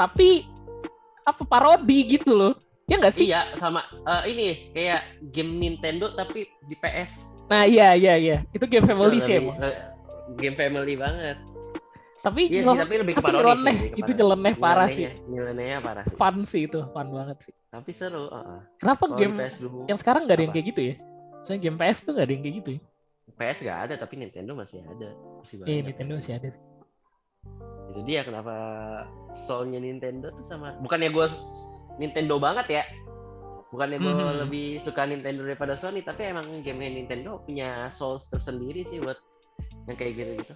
tapi 0.00 0.48
apa 1.28 1.42
parodi 1.44 2.00
gitu 2.08 2.32
loh. 2.32 2.52
Ya 2.88 2.96
nggak 2.96 3.12
sih? 3.12 3.28
Iya, 3.28 3.54
sama 3.60 3.84
eh, 3.92 4.22
ini 4.32 4.46
kayak 4.72 5.00
game 5.30 5.60
Nintendo 5.60 6.10
tapi 6.16 6.48
di 6.64 6.74
PS. 6.74 7.28
Nah, 7.52 7.68
iya 7.68 7.92
iya 7.92 8.14
iya. 8.16 8.36
Itu 8.50 8.64
game 8.66 8.88
family 8.88 9.20
Itu 9.20 9.26
sih 9.28 9.34
emang. 9.36 9.60
Game 10.40 10.56
family 10.56 10.96
banget. 10.96 11.36
Tapi 12.20 12.52
Iya 12.52 12.60
sih, 12.62 12.76
tapi 12.76 12.94
lebih 13.00 13.14
ke 13.16 13.20
tapi 13.20 13.32
sih, 13.32 13.40
nyeleneh, 13.40 13.76
itu 13.96 14.10
nyeleneh 14.12 14.54
parah 14.54 14.88
sih. 14.92 15.04
Nyelenehnya- 15.24 15.80
parah 15.80 16.04
sih. 16.04 16.16
Fun 16.16 16.36
sih 16.44 16.62
itu, 16.68 16.80
fun 16.92 17.08
banget 17.08 17.36
sih. 17.48 17.54
Tapi 17.72 17.90
seru. 17.96 18.28
heeh. 18.28 18.60
Kenapa 18.76 19.04
di 19.08 19.14
game 19.16 19.36
dulu, 19.56 19.88
yang 19.88 19.96
sekarang 19.96 20.28
nggak 20.28 20.36
ada 20.36 20.44
yang 20.44 20.52
kayak 20.52 20.66
gitu 20.68 20.80
ya? 20.84 20.94
Soalnya 21.40 21.60
game 21.64 21.78
PS 21.78 21.98
tuh 22.04 22.12
nggak 22.12 22.26
ada 22.28 22.32
yang 22.36 22.42
kayak 22.44 22.56
gitu 22.60 22.70
ya. 22.70 22.80
PS 23.32 23.58
nggak 23.64 23.78
ada, 23.88 23.94
tapi 23.96 24.14
Nintendo 24.16 24.52
masih 24.52 24.78
ada. 24.84 25.08
Masih 25.40 25.54
banyak. 25.56 25.68
Iya, 25.72 25.80
Nintendo 25.80 26.12
masih 26.20 26.32
ada 26.36 26.48
sih. 26.52 26.62
Itu 27.90 28.00
dia 28.04 28.20
kenapa 28.22 28.54
soulnya 29.32 29.80
Nintendo 29.80 30.28
tuh 30.30 30.44
sama. 30.44 30.76
Bukannya 30.78 31.08
gue 31.08 31.26
Nintendo 31.96 32.36
banget 32.36 32.66
ya. 32.70 32.84
Bukannya 33.70 33.96
gue 33.96 34.12
Mhm. 34.12 34.36
lebih 34.44 34.66
suka 34.82 35.06
Nintendo 35.06 35.40
daripada 35.40 35.72
Sony, 35.72 36.02
tapi 36.02 36.26
emang 36.26 36.50
game 36.60 36.84
Nintendo 36.84 37.40
punya 37.40 37.88
soul 37.88 38.20
tersendiri 38.20 38.84
sih 38.84 38.98
buat 38.98 39.16
yang 39.86 39.96
kayak 39.96 40.12
gitu-gitu. 40.18 40.54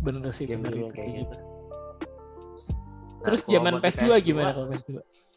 Bener 0.00 0.30
sih, 0.30 0.44
Game 0.44 0.60
bener 0.60 0.76
itu. 0.82 0.92
kayak 0.92 1.08
gitu. 1.10 1.24
gitu. 1.26 1.36
Nah, 3.12 3.24
Terus 3.28 3.40
zaman 3.44 3.72
buat 3.74 3.82
di 3.82 3.86
PS2 3.86 4.10
gimana 4.22 4.50
kalau 4.50 4.68
PS2? 4.70 4.90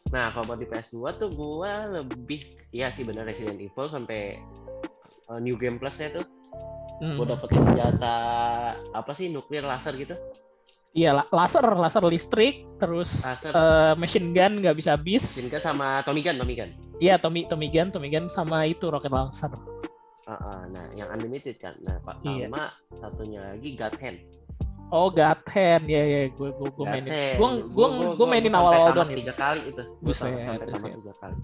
Nah, 0.06 0.26
kalau 0.30 0.44
buat 0.46 0.58
di 0.58 0.66
PS2 0.66 0.96
tuh 1.14 1.28
gua 1.32 1.72
lebih 1.90 2.40
ya 2.70 2.88
sih 2.88 3.02
bener 3.02 3.22
Resident 3.22 3.58
Evil 3.58 3.86
sampai 3.86 4.40
uh, 5.28 5.36
New 5.36 5.54
Game 5.54 5.76
Plus 5.76 5.92
ya 5.94 6.08
tuh. 6.10 6.24
Hmm. 6.98 7.18
Gua 7.18 7.26
dapetin 7.28 7.60
senjata 7.60 8.16
apa 8.90 9.12
sih 9.12 9.28
nuklir 9.28 9.62
laser 9.62 9.92
gitu. 9.94 10.16
Iya, 10.94 11.10
la- 11.12 11.26
laser, 11.28 11.66
laser 11.66 12.06
listrik, 12.06 12.70
terus 12.78 13.10
Laser. 13.18 13.50
eh, 13.50 13.94
machine 13.98 14.30
gun 14.30 14.62
nggak 14.62 14.78
bisa 14.78 14.94
habis. 14.94 15.26
Shinka 15.26 15.58
sama 15.58 15.98
Tommy 16.06 16.22
Gun, 16.22 16.38
Tommy 16.38 16.54
Gun. 16.54 16.70
Iya, 17.02 17.18
Tommy 17.18 17.50
Tommy 17.50 17.66
gun, 17.66 17.90
Tommy 17.90 18.06
gun 18.06 18.30
sama 18.30 18.62
itu 18.62 18.86
rocket 18.86 19.10
launcher. 19.10 19.50
Uh, 20.24 20.30
uh, 20.30 20.60
nah, 20.70 20.86
yang 20.94 21.10
unlimited 21.10 21.58
kan. 21.58 21.74
Nah, 21.82 21.98
Pak 21.98 22.22
Iya. 22.22 22.46
sama 22.46 22.70
satunya 22.94 23.42
lagi 23.42 23.74
God 23.74 23.98
Hand. 23.98 24.18
Oh, 24.92 25.08
God 25.08 25.40
Hand, 25.48 25.84
ya 25.88 26.02
ya, 26.04 26.20
gue 26.28 26.48
gue 26.52 26.68
gue 26.68 26.86
mainin. 26.86 27.10
Gue 27.38 27.48
gue 27.68 27.86
gue 28.16 28.26
mainin 28.28 28.52
awal-awal 28.52 28.90
doang 28.92 29.08
sampai 29.08 29.16
gitu. 29.16 29.22
tiga 29.24 29.34
kali 29.36 29.60
itu. 29.68 29.82
Buset, 30.04 30.32
sampai 30.42 30.66
tamat 30.68 30.92
tiga 31.00 31.14
kali. 31.20 31.36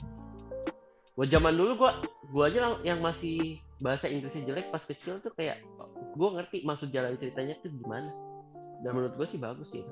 Gua 1.21 1.29
zaman 1.29 1.53
dulu 1.53 1.85
gua 1.85 2.01
gua 2.33 2.49
aja 2.49 2.81
yang 2.81 3.05
masih 3.05 3.61
bahasa 3.77 4.09
Inggrisnya 4.09 4.49
jelek 4.49 4.73
pas 4.73 4.81
kecil 4.81 5.21
tuh 5.21 5.29
kayak 5.37 5.61
gua 6.17 6.41
ngerti 6.41 6.65
maksud 6.65 6.89
jalan 6.89 7.13
ceritanya 7.21 7.61
tuh 7.61 7.69
gimana. 7.69 8.09
Dan 8.81 8.97
menurut 8.97 9.21
gua 9.21 9.29
sih 9.29 9.37
bagus 9.37 9.69
sih. 9.77 9.85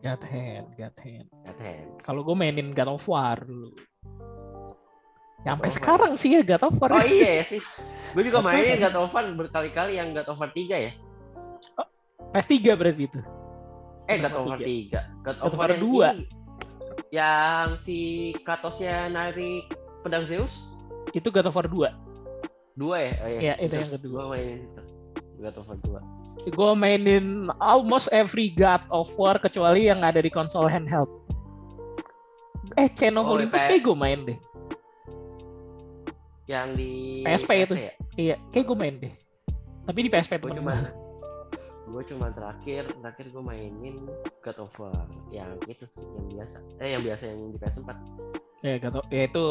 Hand. 0.00 0.72
God 0.80 0.96
Hand. 0.96 1.28
Kalau 2.00 2.24
gue 2.24 2.36
mainin 2.36 2.72
God 2.72 2.96
of 2.96 3.04
War 3.04 3.36
dulu. 3.44 3.76
Sampai 5.44 5.68
War. 5.68 5.76
sekarang 5.76 6.12
sih 6.16 6.36
ya 6.36 6.40
God 6.40 6.72
of 6.72 6.76
War. 6.80 6.96
Oh 6.96 7.04
iya 7.04 7.40
ya 7.40 7.44
sih. 7.44 7.60
Gue 8.16 8.24
juga 8.24 8.40
kan? 8.40 8.64
God 8.64 8.96
of 9.04 9.12
War 9.12 9.24
berkali-kali 9.28 10.00
yang 10.00 10.16
God 10.16 10.28
of 10.32 10.40
War 10.40 10.48
3 10.48 10.88
ya. 10.88 10.92
PS3 12.34 12.52
berarti 12.74 13.06
itu. 13.06 13.20
Eh 14.04 14.18
God 14.18 14.34
of 14.34 14.42
War 14.44 14.50
War 14.50 14.58
3. 14.60 15.24
God 15.24 15.38
of 15.38 15.52
War 15.54 15.56
War 15.56 15.70
yang 15.70 15.80
2. 15.80 16.18
ini. 16.18 16.26
Yang 17.08 17.68
si 17.80 17.98
Kratosnya 18.42 19.06
narik 19.06 19.70
pedang 20.02 20.26
Zeus. 20.26 20.50
Itu 21.10 21.30
God 21.30 21.46
of 21.46 21.54
War 21.54 21.64
2. 21.64 21.94
Dua 22.74 22.96
ya? 22.98 23.12
Oh, 23.22 23.28
Iya, 23.30 23.54
itu 23.56 23.70
yang 23.72 23.92
kedua. 23.94 24.18
Gue 24.18 24.26
mainin 24.28 24.58
itu. 24.60 24.82
God 25.38 25.54
of 25.56 25.64
War 25.64 25.78
2. 25.78 26.50
Gue 26.50 26.72
mainin 26.74 27.26
almost 27.56 28.10
every 28.10 28.50
God 28.50 28.82
of 28.90 29.06
War 29.14 29.38
kecuali 29.38 29.86
yang 29.86 30.02
ada 30.02 30.18
di 30.18 30.28
konsol 30.28 30.66
handheld. 30.66 31.06
Eh, 32.74 32.90
Chain 32.90 33.14
of 33.14 33.24
Oh, 33.24 33.38
Olympus 33.38 33.62
kayak 33.62 33.80
gue 33.80 33.94
main 33.94 34.20
deh. 34.26 34.38
Yang 36.44 36.68
di 36.76 36.92
PSP 37.22 37.50
itu. 37.62 37.74
ya? 37.78 37.92
Iya, 38.14 38.36
kayak 38.50 38.66
gue 38.66 38.76
main 38.76 38.94
deh. 38.98 39.12
Tapi 39.84 39.98
di 40.00 40.10
PSP 40.10 40.32
Gue 40.36 40.50
temen 40.50 40.58
cuma 40.60 40.74
gue. 41.84 41.92
gue 41.92 42.04
cuma 42.08 42.26
terakhir 42.30 42.88
terakhir 42.94 43.26
gue 43.28 43.42
mainin 43.42 43.96
God 44.40 44.58
of 44.60 44.72
War 44.76 44.96
yang 45.28 45.52
itu 45.64 45.84
sih, 45.86 46.02
yang 46.02 46.26
biasa 46.30 46.56
eh 46.78 46.88
yang 46.90 47.02
biasa 47.02 47.22
yang 47.26 47.38
di 47.48 47.58
PS4 47.58 47.88
Ya, 48.60 48.80
gak 48.80 48.92
tau. 48.92 49.04
Ya 49.08 49.22
itu 49.24 49.44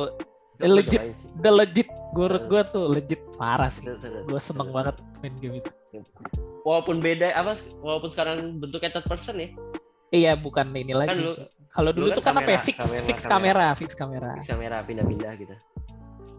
Itu 0.53 0.63
gua 0.63 0.73
Legit. 0.75 1.01
the 1.39 1.51
legit. 1.51 1.89
Menurut 2.11 2.43
gue 2.45 2.61
tuh 2.67 2.85
legit 2.87 3.21
parah 3.35 3.69
sih. 3.69 3.85
Gue 4.23 4.37
seneng 4.39 4.69
banget 4.69 4.95
main 5.19 5.33
game 5.37 5.57
itu. 5.57 5.71
walaupun 6.63 6.97
beda 6.97 7.29
apa 7.31 7.53
walaupun 7.77 8.09
sekarang 8.09 8.37
bentuknya 8.57 8.89
third 8.91 9.05
person 9.05 9.37
ya 9.37 9.49
Iya, 10.09 10.31
bukan 10.33 10.69
ini 10.71 10.93
lagi. 10.93 11.09
Kan 11.13 11.49
Kalau 11.69 11.89
dulu, 11.89 12.09
dulu 12.09 12.17
tuh 12.17 12.21
kan 12.21 12.37
kan 12.37 12.45
apa 12.45 12.51
ya? 12.53 12.57
kamera, 12.57 12.65
Fix, 12.65 12.77
kamera, 12.79 13.01
fix 13.03 13.19
kamera. 13.19 13.33
kamera, 13.33 13.67
fix 13.75 13.91
kamera. 13.93 14.31
bisa 14.39 14.55
merah 14.55 14.79
pindah-pindah 14.81 15.31
gitu 15.35 15.53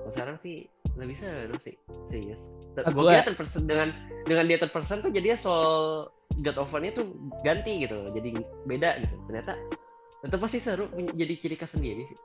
kalau 0.04 0.12
sekarang 0.12 0.36
sih 0.36 0.68
lebih 0.94 1.16
seru 1.16 1.56
sih 1.58 1.74
serius 2.06 2.40
gue 2.76 2.84
kira 3.02 3.24
third 3.24 3.38
person 3.38 3.64
dengan 3.64 3.88
dengan 4.22 4.44
dia 4.44 4.60
third 4.60 4.70
person 4.70 5.00
tuh 5.00 5.08
jadinya 5.08 5.34
soal 5.34 6.06
God 6.36 6.58
of 6.58 6.68
War-nya 6.68 6.92
tuh 6.92 7.08
ganti 7.40 7.80
gitu 7.80 8.10
jadi 8.10 8.30
beda 8.64 9.00
gitu 9.00 9.14
ternyata 9.26 9.56
itu 10.20 10.36
pasti 10.36 10.58
seru 10.58 10.84
jadi 11.10 11.34
ciri 11.34 11.56
khas 11.56 11.72
sendiri 11.72 12.04
sih 12.04 12.18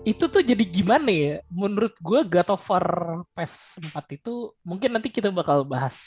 itu 0.00 0.22
tuh 0.22 0.40
jadi 0.40 0.60
gimana 0.62 1.10
ya? 1.10 1.34
Menurut 1.50 1.96
gue 1.98 2.20
God 2.22 2.48
of 2.48 2.62
War 2.64 2.86
PS4 3.34 3.90
itu 4.12 4.54
mungkin 4.62 4.92
nanti 4.92 5.10
kita 5.10 5.28
bakal 5.28 5.66
bahas 5.66 5.98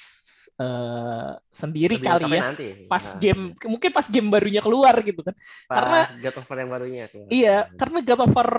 eh, 0.55 1.31
sendiri 1.51 1.97
Lebih 1.99 2.07
kali 2.07 2.23
ya. 2.31 2.41
nanti. 2.47 2.67
Pas 2.87 3.01
Nah, 3.03 3.19
game 3.19 3.43
mungkin 3.59 3.89
pas 3.91 4.07
game 4.07 4.29
barunya 4.29 4.61
keluar 4.61 4.95
gitu 5.01 5.19
kan. 5.19 5.35
pas 5.67 5.75
karena- 5.77 6.07
God 6.21 6.35
of 6.37 6.45
War 6.47 6.57
yang 6.57 6.71
barunya 6.71 7.03
tuh. 7.11 7.25
Iya, 7.27 7.57
karena 7.75 7.99
God 8.01 8.21
of 8.23 8.31
War 8.31 8.49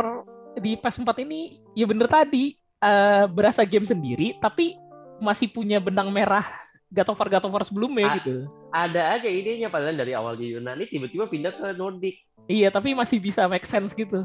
di 0.57 0.75
PS4 0.75 1.09
ini 1.21 1.41
ya 1.73 1.85
bener 1.85 2.07
tadi 2.07 2.55
eh, 2.79 3.25
berasa 3.27 3.63
game 3.63 3.85
sendiri 3.85 4.39
tapi 4.39 4.79
masih 5.19 5.49
punya 5.49 5.79
benang 5.79 6.11
merah 6.11 6.45
God 6.89 7.11
of 7.11 7.19
War 7.19 7.29
God 7.29 7.45
of 7.47 7.53
War 7.53 7.65
sebelumnya 7.65 8.07
Ah, 8.07 8.15
gitu. 8.19 8.47
ada 8.71 9.19
aja 9.19 9.27
idenya 9.27 9.67
padahal 9.67 9.95
dari 9.95 10.15
awal 10.15 10.35
di 10.35 10.55
Yunani 10.55 10.87
tiba-tiba 10.87 11.27
pindah 11.27 11.51
ke 11.51 11.75
Nordic. 11.75 12.23
Iya, 12.47 12.71
tapi 12.71 12.95
masih 12.95 13.19
bisa 13.19 13.49
make 13.49 13.65
sense 13.65 13.91
gitu. 13.93 14.23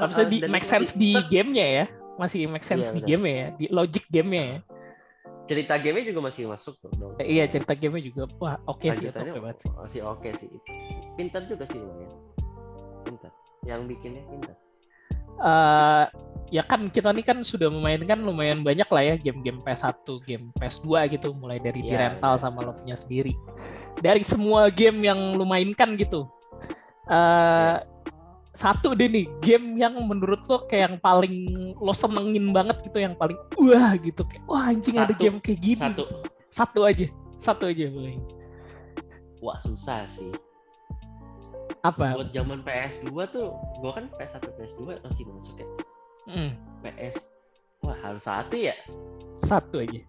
Bisa 0.00 0.22
Ah, 0.22 0.26
di 0.26 0.42
make 0.48 0.66
sense 0.66 0.90
di 0.90 1.14
gamenya 1.28 1.66
ya. 1.66 1.84
Masih 2.18 2.50
make 2.50 2.66
sense 2.66 2.90
Iya, 2.90 2.94
di 2.94 3.00
game 3.04 3.24
ya, 3.26 3.46
di 3.54 3.64
logic 3.70 4.10
gamenya 4.10 4.42
ya. 4.42 4.58
Cerita 5.44 5.76
gamenya 5.76 6.10
juga 6.10 6.20
masih 6.24 6.48
masuk 6.48 6.74
tuh 6.80 6.90
dong. 6.96 7.14
Eh, 7.20 7.36
iya, 7.36 7.44
cerita 7.46 7.76
gamenya 7.76 8.10
juga 8.10 8.22
wah 8.40 8.58
oke 8.64 8.90
sih, 8.90 9.10
banget 9.12 9.56
sih. 9.60 9.70
masih 9.70 10.00
oke 10.02 10.28
sih. 10.34 10.48
Pintar 11.14 11.46
juga 11.46 11.62
sih 11.68 11.78
lumayan. 11.78 12.10
Pintar. 13.04 13.30
Yang 13.62 13.80
bikinnya 13.92 14.22
pintar. 14.26 14.56
Eh 15.42 16.04
ya 16.52 16.62
kan 16.62 16.86
kita 16.86 17.10
nih 17.10 17.24
kan 17.26 17.42
sudah 17.42 17.66
memainkan 17.66 18.20
lumayan 18.22 18.62
banyak 18.62 18.86
lah 18.86 19.02
ya 19.02 19.14
game-game 19.18 19.58
PS1, 19.66 20.06
game 20.22 20.54
PS2 20.54 20.86
gitu, 21.18 21.34
mulai 21.34 21.58
dari 21.58 21.82
di 21.82 21.90
Iya, 21.90 22.14
rental 22.14 22.38
iya. 22.38 22.42
sama 22.46 22.62
lo 22.62 22.72
punya 22.78 22.94
sendiri. 22.94 23.34
Dari 23.98 24.22
semua 24.22 24.70
game 24.70 25.02
yang 25.02 25.34
lu 25.34 25.42
mainkan 25.42 25.98
gitu. 25.98 26.30
eh 27.04 27.76
satu 28.54 28.94
deh 28.94 29.10
nih 29.10 29.26
game 29.42 29.82
yang 29.82 29.98
menurut 30.06 30.40
lo 30.46 30.62
kayak 30.70 30.94
yang 30.94 30.96
paling 31.02 31.34
lo 31.74 31.90
senengin 31.90 32.54
banget 32.54 32.78
gitu 32.86 33.02
yang 33.02 33.18
paling 33.18 33.34
wah 33.58 33.98
gitu 33.98 34.22
kayak 34.22 34.46
wah 34.46 34.70
anjing 34.70 34.94
ada 34.94 35.10
Satu. 35.10 35.18
game 35.20 35.36
kayak 35.42 35.58
gini 35.60 35.82
Satu. 35.82 36.04
satu 36.54 36.80
aja 36.86 37.06
satu 37.36 37.66
aja 37.66 37.90
boleh 37.90 38.14
Wah 39.42 39.58
susah 39.60 40.08
sih. 40.08 40.32
Apa? 41.84 42.16
Buat 42.16 42.32
zaman 42.32 42.64
PS2 42.64 43.08
tuh, 43.28 43.52
gua 43.78 43.92
kan 43.92 44.08
PS1 44.16 44.40
PS2 44.56 44.80
masih 44.98 45.24
masuk 45.28 45.54
ya. 45.56 45.68
Hmm, 46.24 46.50
PS 46.80 47.20
Wah 47.78 48.00
harus 48.00 48.24
satu 48.24 48.56
ya. 48.56 48.72
satu 49.36 49.76
aja 49.76 50.00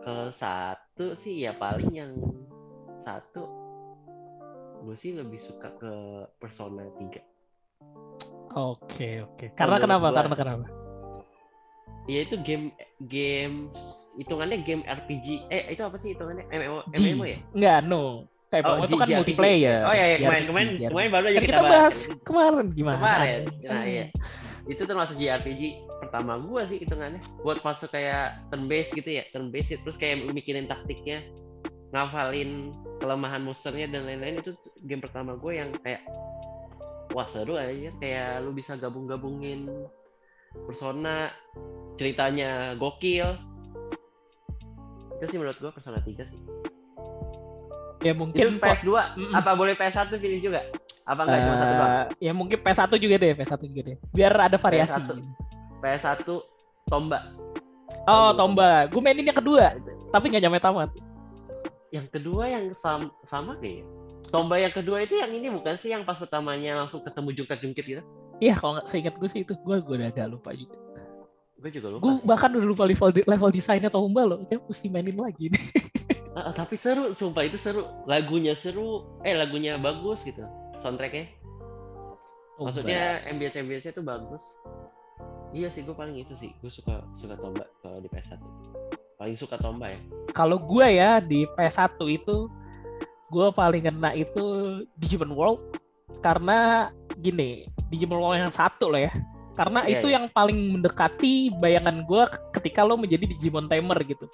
Kalau 0.00 0.32
satu 0.32 1.12
sih 1.12 1.44
ya 1.44 1.52
paling 1.52 1.92
yang 1.92 2.16
satu 2.96 3.44
gue 4.78 4.96
sih 4.96 5.12
lebih 5.12 5.36
suka 5.36 5.68
ke 5.76 5.92
Persona 6.38 6.88
3 6.96 7.20
oke 8.56 9.10
oke. 9.20 9.44
Karena 9.52 9.76
Menurut 9.76 9.84
kenapa? 9.84 10.00
gua- 10.00 10.16
karena 10.16 10.34
kenapa? 10.34 10.66
Ya 12.08 12.24
itu 12.24 12.40
game 12.40 12.72
game 13.04 13.68
hitungannya 14.16 14.64
game 14.64 14.80
RPG 14.80 15.44
eh 15.52 15.68
itu 15.68 15.84
apa 15.84 16.00
sih 16.00 16.16
hitungannya? 16.16 16.48
MMO 16.48 16.88
G. 16.88 17.04
MMO 17.04 17.24
ya? 17.28 17.38
Enggak, 17.52 17.78
no. 17.84 18.24
Kayak 18.48 18.64
Oh, 18.64 18.80
itu 18.80 18.96
kan 18.96 19.04
JRPG. 19.04 19.18
multiplayer. 19.20 19.80
Oh 19.84 19.92
iya, 19.92 20.06
iya 20.08 20.16
kemarin 20.24 20.40
JRPG, 20.40 20.48
kemarin 20.48 20.68
kemarin 20.88 21.10
baru 21.12 21.24
aja 21.28 21.36
Kan 21.36 21.44
kita, 21.44 21.52
kita 21.52 21.60
bahas. 21.68 21.96
kemarin 22.24 22.66
gimana? 22.72 22.96
Kemarin, 22.96 23.40
nah, 23.60 23.84
iya. 23.84 24.04
itu 24.72 24.82
termasuk 24.84 25.16
JRPG 25.20 25.62
pertama 26.00 26.32
gua 26.40 26.62
sih 26.64 26.78
hitungannya. 26.80 27.20
Buat 27.44 27.60
fase 27.60 27.84
kayak 27.88 28.48
turn 28.48 28.64
based 28.64 28.96
gitu 28.96 29.10
ya 29.20 29.24
turn 29.32 29.52
based 29.52 29.76
terus 29.84 29.96
kayak 30.00 30.24
lu 30.24 30.32
mikirin 30.32 30.64
taktiknya 30.64 31.20
ngafalin 31.92 32.72
kelemahan 33.00 33.44
monsternya 33.44 33.88
dan 33.92 34.08
lain-lain. 34.08 34.40
Itu 34.40 34.56
game 34.84 35.04
pertama 35.04 35.36
gue 35.36 35.52
yang 35.52 35.68
kayak 35.84 36.00
wah 37.12 37.28
seru 37.28 37.60
aja. 37.60 37.92
Kayak 38.00 38.44
lu 38.44 38.56
bisa 38.56 38.80
gabung-gabungin 38.80 39.68
persona 40.64 41.32
ceritanya 42.00 42.72
gokil. 42.80 43.36
Itu 45.20 45.24
sih 45.28 45.36
menurut 45.36 45.60
gua 45.60 45.72
persona 45.72 46.00
3 46.00 46.24
sih 46.24 46.40
Ya 47.98 48.12
mungkin 48.12 48.56
PS2 48.56 48.90
Mm-mm. 49.16 49.32
apa 49.32 49.50
boleh 49.52 49.74
PS1 49.74 50.06
pilih 50.14 50.38
juga 50.40 50.62
apa 51.02 51.24
enggak 51.24 51.40
cuma 51.40 51.56
satu 51.56 51.72
doang 51.72 51.90
eh, 51.90 52.04
ya 52.20 52.32
mungkin 52.32 52.58
PS1 52.58 52.90
juga 52.94 53.14
deh, 53.16 53.32
PS1 53.34 53.60
juga 53.64 53.82
deh. 53.84 53.96
Biar 54.08 54.32
ada 54.38 54.56
variasi. 54.56 54.94
PS1. 54.94 55.10
PS1 55.78 56.20
Tomba 56.84 57.18
Oh, 58.04 58.30
Tomba. 58.30 58.36
Tomba. 58.36 58.68
Gue 58.86 59.00
mainin 59.00 59.24
yang 59.24 59.34
kedua, 59.34 59.72
Itu- 59.74 59.96
tapi 60.08 60.28
nggak 60.28 60.42
nyampe 60.42 60.60
tamat. 60.60 60.90
yang 61.88 62.04
kedua 62.06 62.44
yang 62.46 62.68
sam 62.72 63.08
sama 63.24 63.56
kayak 63.56 63.80
Tomba 64.28 64.60
yang 64.60 64.68
kedua 64.70 65.00
itu 65.00 65.16
yang 65.16 65.32
ini 65.32 65.48
bukan 65.48 65.74
sih 65.74 65.88
yang 65.88 66.04
pas 66.04 66.14
pertamanya 66.14 66.76
langsung 66.76 67.00
ketemu 67.00 67.32
jungkat 67.34 67.58
jungkit 67.58 67.84
gitu? 67.86 68.02
Iya 68.38 68.54
kalau 68.54 68.76
nggak 68.76 68.86
seingat 68.86 69.16
gue 69.16 69.26
sih 69.26 69.40
itu 69.40 69.56
gue 69.56 69.76
gue 69.80 69.94
udah 69.96 70.08
agak 70.08 70.28
lupa 70.28 70.52
juga. 70.52 70.76
Gue 71.56 71.70
juga 71.72 71.88
lupa. 71.90 72.02
Gue 72.04 72.12
bahkan 72.22 72.52
udah 72.52 72.68
lupa 72.68 72.84
level 72.84 73.10
level 73.18 73.50
desainnya 73.50 73.88
Tomba 73.88 74.22
loh. 74.22 74.44
Dia 74.44 74.60
mesti 74.60 74.86
mainin 74.86 75.16
lagi 75.16 75.48
nih. 75.48 75.64
Ah, 76.38 76.54
tapi 76.54 76.78
seru, 76.78 77.10
sumpah 77.10 77.42
itu 77.42 77.58
seru. 77.58 77.82
Lagunya 78.06 78.54
seru, 78.54 79.02
eh 79.26 79.34
lagunya 79.34 79.74
bagus 79.74 80.22
gitu. 80.22 80.46
Soundtracknya. 80.78 81.26
Maksudnya 82.58 83.22
MBS 83.26 83.54
MBS 83.58 83.90
itu 83.90 84.02
bagus. 84.02 84.42
Iya 85.50 85.70
sih 85.70 85.82
gue 85.82 85.94
paling 85.94 86.18
itu 86.18 86.34
sih. 86.34 86.50
Gue 86.58 86.68
suka 86.68 87.02
suka 87.14 87.38
Tomba 87.38 87.64
kalau 87.80 87.98
di 87.98 88.10
PS1. 88.10 88.38
Paling 89.16 89.34
suka 89.34 89.58
Tomba 89.58 89.90
ya. 89.90 89.98
kalau 90.30 90.58
gue 90.62 90.86
ya 90.86 91.18
di 91.18 91.42
PS1 91.58 91.98
itu 92.06 92.46
gue 93.28 93.46
paling 93.50 93.82
kena 93.82 94.14
itu 94.14 94.44
Digimon 94.94 95.34
World 95.34 95.58
karena 96.22 96.88
gini 97.18 97.66
Digimon 97.90 98.22
World 98.22 98.46
yang 98.46 98.54
satu 98.54 98.94
lah 98.94 99.10
ya 99.10 99.12
karena 99.58 99.82
Iya, 99.90 99.98
itu 99.98 100.06
iya. 100.06 100.14
yang 100.20 100.26
paling 100.30 100.78
mendekati 100.78 101.50
bayangan 101.58 102.06
gue 102.06 102.22
ketika 102.54 102.86
lo 102.86 102.94
menjadi 102.94 103.26
Digimon 103.26 103.66
Tamer 103.66 103.98
gitu 104.06 104.30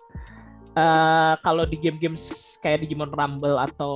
Eh, 0.74 1.34
kalau 1.38 1.62
di 1.62 1.78
game-game 1.78 2.18
kayak 2.58 2.82
Digimon 2.82 3.06
Rumble 3.08 3.54
atau 3.56 3.94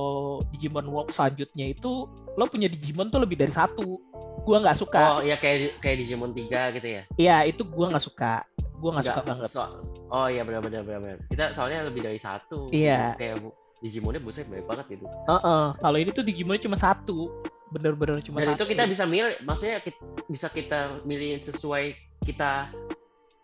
Digimon 0.49 0.87
World 0.87 1.11
selanjutnya 1.11 1.67
itu 1.67 2.07
lo 2.33 2.47
punya 2.47 2.71
Digimon 2.71 3.11
tuh 3.11 3.19
lebih 3.19 3.35
dari 3.35 3.51
satu 3.51 3.99
gue 4.39 4.57
nggak 4.57 4.79
suka 4.79 4.99
Oh 5.11 5.19
iya 5.19 5.35
kayak 5.35 5.83
kayak 5.83 5.99
Digimon 5.99 6.31
3 6.31 6.47
gitu 6.71 6.87
ya. 6.87 7.03
Iya 7.19 7.37
itu 7.45 7.67
gue 7.67 7.83
nggak 7.85 7.99
suka 7.99 8.47
gue 8.55 8.89
nggak 8.95 9.05
suka 9.05 9.21
banget 9.21 9.49
so- 9.51 9.75
oh 10.07 10.31
iya 10.31 10.47
benar 10.47 10.63
benar 10.63 10.87
benar 10.87 10.99
benar. 11.03 11.17
Kita 11.27 11.51
soalnya 11.51 11.83
lebih 11.83 11.99
dari 11.99 12.15
satu. 12.15 12.71
Iya. 12.71 13.19
Kayak 13.19 13.43
bu- 13.43 13.55
Digimonnya 13.79 14.19
buset 14.19 14.47
banyak 14.47 14.63
banget 14.63 14.85
gitu. 14.89 15.03
Heeh, 15.03 15.65
kalau 15.75 15.97
ini 15.97 16.11
tuh 16.11 16.23
Digimonnya 16.23 16.63
cuma 16.63 16.75
satu 16.75 17.43
bener-bener 17.69 18.23
cuma 18.23 18.39
Dan 18.39 18.55
satu 18.55 18.63
itu 18.63 18.71
kita 18.71 18.83
bisa 18.87 19.03
milih, 19.03 19.35
maksudnya 19.43 19.79
kit- 19.79 19.99
bisa 20.27 20.47
kita 20.47 21.03
milih 21.03 21.43
sesuai 21.43 21.91
kita 22.23 22.71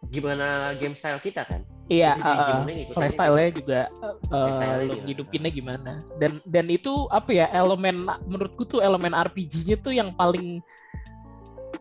gimana 0.08 0.72
game 0.76 0.96
style 0.96 1.20
kita 1.20 1.44
kan. 1.44 1.68
Iya, 1.86 2.18
uh, 2.18 2.66
playstyle-nya 2.98 3.50
juga 3.54 3.80
uh, 4.34 4.82
hidupinnya 5.06 5.54
gimana. 5.54 6.02
Dan 6.18 6.42
dan 6.42 6.66
itu 6.74 7.06
apa 7.14 7.30
ya 7.30 7.46
elemen 7.54 8.10
menurutku 8.26 8.66
tuh 8.66 8.82
elemen 8.82 9.14
RPG-nya 9.14 9.78
tuh 9.78 9.94
yang 9.94 10.10
paling 10.18 10.66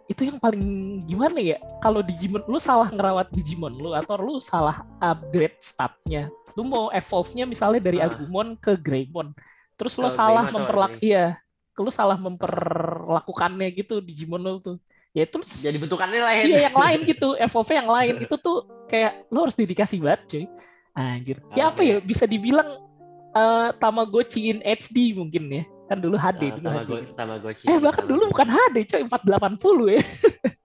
itu 0.04 0.28
yang 0.28 0.36
paling 0.36 0.60
gimana 1.08 1.40
ya? 1.40 1.56
Kalau 1.80 2.04
Digimon 2.04 2.44
lu 2.44 2.60
salah 2.60 2.92
ngerawat 2.92 3.32
Digimon 3.32 3.72
lu 3.80 3.96
atau 3.96 4.20
lu 4.20 4.36
salah 4.44 4.84
upgrade 5.00 5.56
statnya, 5.64 6.28
lu 6.52 6.68
mau 6.68 6.92
evolve-nya 6.92 7.48
misalnya 7.48 7.80
dari 7.80 8.04
Ah. 8.04 8.12
Agumon 8.12 8.60
ke 8.60 8.76
Greymon, 8.76 9.32
terus 9.80 9.96
lu 9.96 10.12
salah 10.12 10.52
memperlak 10.52 11.00
iya, 11.00 11.40
lu 11.80 11.88
salah 11.88 12.20
memperlakukannya 12.20 13.72
gitu 13.72 14.04
Digimon 14.04 14.44
lu 14.44 14.60
tuh. 14.60 14.76
Ya 15.14 15.22
itu 15.24 15.38
Jadi 15.62 15.76
bentukannya 15.78 16.20
lain. 16.20 16.44
Iya 16.44 16.58
yang 16.66 16.76
lain 16.76 16.98
gitu, 17.06 17.38
evolve 17.38 17.70
yang 17.72 17.86
lain 17.86 18.14
itu 18.20 18.34
tuh 18.36 18.56
kayak 18.84 19.30
lo 19.30 19.46
harus 19.46 19.54
dedikasi 19.54 20.02
banget 20.02 20.20
cuy. 20.26 20.44
Anjir. 20.92 21.38
Ya 21.54 21.70
apa 21.70 21.80
ya 21.80 21.98
bisa 21.98 22.22
dibilang 22.24 22.82
eh 23.30 23.68
Tamagotchi 23.78 24.50
in 24.50 24.58
HD 24.60 25.14
mungkin 25.14 25.46
ya. 25.48 25.62
Kan 25.84 26.00
dulu 26.00 26.16
HD 26.16 26.42
Ah, 26.44 26.50
dulu 26.50 26.66
Tamago, 26.66 26.92
HD. 26.92 27.06
Tamagotchi. 27.14 27.64
Eh 27.64 27.78
bahkan 27.78 28.04
dulu 28.04 28.22
bukan 28.28 28.48
HD 28.48 28.76
coy 28.84 29.02
480 29.06 29.94
ya. 29.94 30.02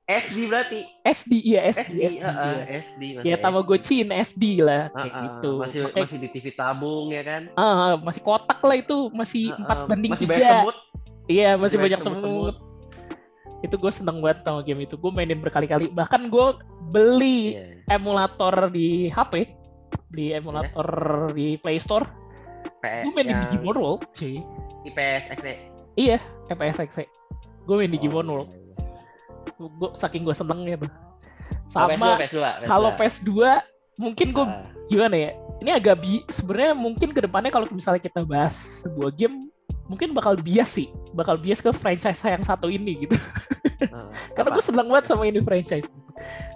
SD 0.09 0.37
berarti. 0.49 0.79
SD 1.03 1.31
iya 1.45 1.59
SD 1.67 1.85
SD, 1.85 1.97
SD. 2.09 2.25
ah, 2.25 2.33
iya. 2.57 2.65
SD 2.81 3.01
Ya. 3.21 3.35
Tamagotchi 3.37 4.01
in 4.01 4.09
SD 4.09 4.43
lah 4.59 4.89
Ah, 4.89 4.97
kayak 4.99 5.13
ah, 5.13 5.21
gitu. 5.21 5.51
Masih 5.59 5.79
Makanya, 5.83 6.01
masih 6.01 6.17
di 6.17 6.27
TV 6.27 6.45
tabung 6.51 7.05
ya 7.09 7.21
kan. 7.21 7.41
ah, 7.53 7.93
masih 7.99 8.21
kotak 8.23 8.57
lah 8.59 8.75
itu 8.75 8.97
masih 9.11 9.43
empat 9.51 9.77
ah, 9.77 9.85
banding 9.85 10.09
masih 10.09 10.25
tiga. 10.25 10.33
banyak 10.33 10.49
semut. 10.55 10.77
Iya 11.27 11.49
masih 11.51 11.61
Masih 11.61 11.77
banyak 11.77 11.89
banyak 11.91 11.99
semut. 12.01 12.21
semut-semut. 12.25 12.55
Itu 13.59 13.75
gue 13.75 13.91
seneng 13.91 14.19
banget 14.19 14.43
sama 14.43 14.61
game 14.61 14.83
itu. 14.83 14.95
Gue 14.95 15.11
mainin 15.11 15.39
berkali-kali. 15.39 15.91
Bahkan 15.91 16.27
gue 16.27 16.47
beli 16.89 17.39
Iya. 17.53 17.63
emulator 17.91 18.53
di 18.69 19.07
HP, 19.07 19.51
beli 20.07 20.31
emulator 20.31 20.87
di 21.31 21.57
Play 21.57 21.77
Store. 21.77 22.07
Gue 22.79 23.11
main 23.11 23.27
di 23.27 23.33
yang 23.33 23.43
Digimon 23.45 23.75
World, 23.75 24.07
cuy. 24.13 24.39
IPS 24.83 25.35
XE. 25.35 25.53
Iya, 25.93 26.17
FPSX. 26.47 27.03
Gue 27.65 27.75
main 27.77 27.91
Digimon 27.91 28.23
Oh, 28.23 28.31
World. 28.33 28.49
iya, 28.49 28.59
iya. 28.63 28.75
Gue 29.59 29.89
saking 29.93 30.23
gue 30.23 30.31
senengnya 30.31 30.79
tuh. 30.79 30.91
Oh, 31.69 31.85
PS2, 31.85 31.93
Sama 31.93 32.17
PS2, 32.17 32.17
PS2. 32.17 32.65
kalau 32.65 32.89
PS2 32.95 33.31
mungkin 33.99 34.27
gue 34.31 34.45
Ah, 34.47 34.63
gimana 34.87 35.15
ya? 35.19 35.31
Ini 35.59 35.75
agak 35.75 35.99
bi 35.99 36.23
sebenarnya 36.25 36.71
mungkin 36.71 37.11
ke 37.11 37.19
depannya 37.19 37.51
kalau 37.51 37.67
misalnya 37.67 37.99
kita 37.99 38.23
bahas 38.23 38.55
sebuah 38.81 39.11
game 39.11 39.48
mungkin 39.89 40.13
bakal 40.13 40.37
bias 40.37 40.77
sih, 40.77 40.87
bakal 41.11 41.35
bias 41.35 41.59
ke 41.59 41.73
franchise 41.73 42.21
yang 42.21 42.45
satu 42.45 42.69
ini 42.69 43.03
gitu. 43.03 43.17
ah. 43.89 44.07
Karena 44.37 44.53
Apa? 44.53 44.57
gue 44.57 44.63
seneng 44.63 44.87
banget 44.87 45.05
sama 45.09 45.25
ini 45.25 45.41
franchise. 45.41 45.89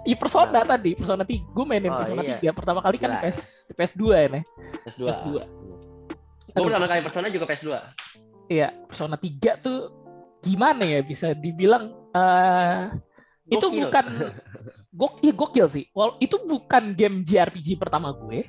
Iya 0.04 0.16
Persona 0.16 0.52
Kenapa? 0.54 0.76
tadi, 0.76 0.90
Persona 0.94 1.24
3. 1.24 1.56
Gue 1.56 1.64
mainin 1.64 1.88
Oh, 1.88 1.98
Persona 1.98 2.22
iya. 2.22 2.38
3. 2.52 2.52
Pertama 2.54 2.80
kali 2.80 2.96
kan 3.00 3.10
Jelas. 3.18 3.24
PS 3.24 3.38
PS2 3.74 4.02
ya, 4.12 4.26
nih. 4.30 4.44
PS2. 4.86 5.02
PS2. 5.08 5.28
Gue 5.34 5.44
Aduh. 6.54 6.64
pertama 6.70 6.86
kali 6.86 7.00
Persona 7.02 7.26
juga 7.28 7.44
PS2. 7.48 7.68
Iya, 8.46 8.68
Persona 8.86 9.16
3 9.18 9.64
tuh 9.64 9.78
gimana 10.44 10.84
ya 10.84 11.00
bisa 11.00 11.32
dibilang 11.32 11.88
eh 12.12 12.92
itu 13.48 13.64
bukan 13.64 14.04
gok 15.00 15.18
iya 15.24 15.32
gokil 15.32 15.66
sih. 15.66 15.84
Wal 15.90 16.20
itu 16.20 16.36
bukan 16.44 16.92
game 16.92 17.24
JRPG 17.24 17.80
pertama 17.80 18.12
gue. 18.12 18.44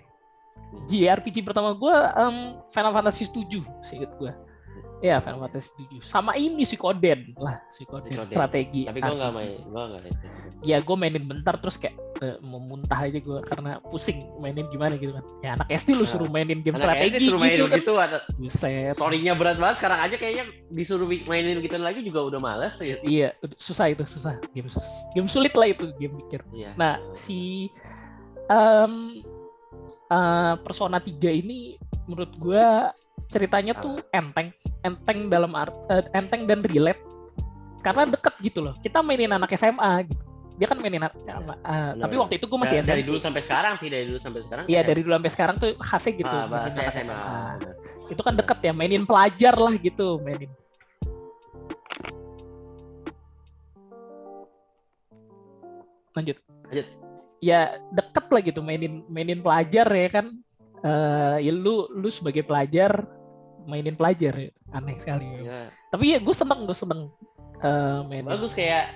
JRPG 0.92 1.48
pertama 1.48 1.72
gue 1.72 1.96
em, 1.96 2.36
Final 2.68 2.92
Fantasy 2.92 3.24
7 3.26 3.64
seinget 3.82 4.12
gue. 4.20 4.32
Iya, 5.06 5.22
Final 5.22 5.40
Fantasy 5.46 5.70
7. 5.78 6.02
Sama 6.02 6.34
ini 6.34 6.66
Suikoden 6.66 7.38
lah, 7.38 7.62
Suikoden, 7.70 8.10
Suikoden. 8.10 8.34
strategi. 8.34 8.90
Tapi 8.90 9.00
gue 9.00 9.14
nggak 9.14 9.30
RPG. 9.30 9.38
main, 9.38 9.58
gue 9.62 9.84
nggak 9.86 10.02
main. 10.02 10.16
Ya 10.66 10.78
gue 10.82 10.96
mainin 10.98 11.24
bentar 11.24 11.62
terus 11.62 11.78
kayak 11.78 11.94
eh, 12.26 12.42
mau 12.42 12.58
muntah 12.58 12.98
aja 12.98 13.20
gue 13.22 13.40
karena 13.46 13.78
pusing 13.86 14.26
mainin 14.42 14.66
gimana 14.68 14.98
gitu 14.98 15.14
kan. 15.14 15.24
Ya 15.46 15.50
anak 15.54 15.68
SD 15.70 15.94
lu 15.94 16.02
Nah, 16.02 16.10
suruh 16.10 16.30
mainin 16.32 16.60
game 16.66 16.74
Anak 16.76 16.86
strategi 16.90 17.14
SD 17.14 17.24
suruh 17.30 17.38
main 17.38 17.52
gitu 17.52 17.62
kan. 17.62 17.70
begitu, 17.70 17.94
ada 18.02 18.18
Buset. 18.34 18.92
story-nya 18.98 19.34
berat 19.38 19.58
banget. 19.62 19.76
Sekarang 19.78 20.00
aja 20.02 20.16
kayaknya 20.18 20.44
disuruh 20.74 21.06
mainin 21.30 21.62
gitu 21.62 21.78
lagi 21.78 22.02
juga 22.02 22.20
udah 22.26 22.40
males 22.42 22.74
ya. 22.82 22.98
Iya, 23.06 23.30
susah 23.62 23.94
itu, 23.94 24.02
susah. 24.10 24.42
Game 24.52 24.74
sus 24.74 24.90
game 25.14 25.30
sulit 25.30 25.54
lah 25.54 25.70
itu 25.70 25.86
game 26.02 26.18
pikir. 26.26 26.42
Iya. 26.50 26.74
Nah, 26.74 26.98
si 27.14 27.70
em, 28.48 29.22
eh, 30.08 30.54
Persona 30.66 30.98
3 30.98 31.30
ini 31.30 31.78
menurut 32.06 32.34
gua 32.38 32.90
ceritanya 33.28 33.74
tuh 33.78 34.00
enteng, 34.10 34.54
enteng 34.82 35.28
dalam 35.28 35.52
art 35.54 35.74
eh, 35.90 36.06
enteng 36.14 36.46
dan 36.46 36.62
relate 36.62 37.02
karena 37.82 38.10
deket 38.10 38.34
gitu 38.42 38.60
loh. 38.66 38.74
Kita 38.82 39.06
mainin 39.06 39.30
anak 39.30 39.54
SMA 39.54 40.10
gitu. 40.10 40.24
Dia 40.56 40.72
kan 40.72 40.80
mainin 40.80 41.04
anak, 41.04 41.12
eh, 41.20 41.92
tapi 42.00 42.16
benar. 42.16 42.22
waktu 42.24 42.36
itu 42.40 42.46
gue 42.48 42.60
masih 42.64 42.78
Dari- 42.80 42.88
dari 42.88 43.04
dulu 43.04 43.20
sampai 43.20 43.42
sekarang 43.44 43.74
sih, 43.76 43.92
dari 43.92 44.08
dulu 44.08 44.16
sampai 44.16 44.40
sekarang. 44.40 44.64
Iya 44.72 44.80
SMA. 44.82 44.88
dari 44.88 45.00
dulu 45.04 45.14
sampai 45.20 45.32
sekarang 45.36 45.56
tuh 45.60 45.70
khasnya 45.84 46.14
gitu. 46.16 46.32
Ah, 46.32 46.46
bahasa 46.48 46.80
anak 46.80 46.94
SMA. 46.96 47.18
benar. 47.60 47.76
Itu 48.06 48.22
kan 48.24 48.34
deket 48.40 48.60
ya, 48.64 48.72
mainin 48.72 49.04
pelajar 49.04 49.56
lah 49.60 49.74
gitu, 49.76 50.22
mainin. 50.24 50.48
Lanjut. 56.16 56.38
Lanjut. 56.72 56.88
Ya 57.44 57.78
deket 57.92 58.26
lah 58.32 58.42
gitu, 58.42 58.60
mainin 58.64 59.04
mainin 59.12 59.44
pelajar 59.44 59.88
ya 59.92 60.10
kan. 60.10 60.26
Eh 60.86 61.38
ya 61.42 61.52
lu 61.52 61.90
lu 61.90 62.08
sebagai 62.08 62.42
pelajar 62.42 63.10
mainin 63.66 63.98
pelajar 63.98 64.38
ya. 64.38 64.50
aneh 64.72 64.94
sekali. 64.96 65.26
Iya. 65.42 65.74
Tapi 65.90 66.14
ya 66.14 66.20
gue 66.20 66.36
seneng 66.36 66.64
gue 66.64 66.78
seneng 66.78 67.10
eh 67.58 68.00
mainin. 68.04 68.30
Bagus 68.30 68.54
kayak 68.54 68.94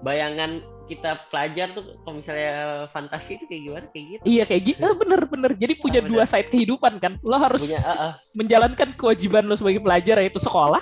bayangan 0.00 0.60
kita 0.86 1.20
pelajar 1.28 1.68
tuh 1.74 1.84
kalau 2.00 2.16
misalnya 2.16 2.52
fantasi 2.88 3.36
itu 3.36 3.44
kayak 3.44 3.62
gimana 3.62 3.86
kayak 3.90 4.06
gitu. 4.08 4.22
Iya 4.24 4.42
kayak 4.46 4.62
gitu, 4.64 4.80
Eh, 4.80 4.94
bener 4.96 5.20
bener. 5.26 5.50
Jadi 5.52 5.72
punya 5.76 6.00
bener. 6.00 6.10
dua 6.12 6.24
side 6.24 6.48
kehidupan 6.48 6.96
kan. 6.96 7.12
Lo 7.20 7.36
harus 7.36 7.60
Punya 7.60 7.82
ah, 7.82 7.92
ah. 7.92 8.12
menjalankan 8.32 8.94
kewajiban 8.94 9.44
lo 9.44 9.52
sebagai 9.52 9.82
pelajar 9.82 10.16
yaitu 10.16 10.38
sekolah, 10.38 10.80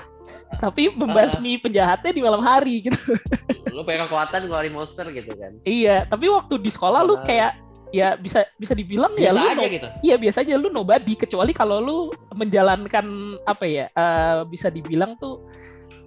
tapi 0.60 0.92
membasmi 0.92 1.58
penjahatnya 1.58 2.12
di 2.12 2.22
malam 2.22 2.38
hari 2.38 2.86
gitu. 2.86 3.18
lu 3.66 3.82
pengen 3.82 4.06
kekuatan 4.06 4.46
ngeluarin 4.46 4.72
monster 4.72 5.04
gitu 5.10 5.34
kan. 5.34 5.52
iya, 5.62 6.06
tapi 6.06 6.28
waktu 6.28 6.54
di 6.56 6.70
sekolah 6.70 7.02
lu 7.02 7.16
Ah. 7.16 7.24
kayak 7.24 7.50
ya 7.96 8.08
bisa 8.14 8.44
bisa 8.54 8.72
dibilang 8.72 9.16
ya 9.16 9.32
Biasa 9.32 9.40
lu 9.40 9.46
aja 9.48 9.56
no- 9.56 9.72
gitu. 9.72 9.88
iya 10.02 10.16
biasa 10.16 10.38
aja 10.44 10.54
lu 10.54 10.68
nobody 10.68 11.14
kecuali 11.14 11.52
kalau 11.52 11.80
lu 11.80 11.96
menjalankan 12.36 13.06
apa 13.42 13.64
ya 13.64 13.86
eh, 13.88 14.44
bisa 14.44 14.68
dibilang 14.68 15.16
tuh 15.16 15.40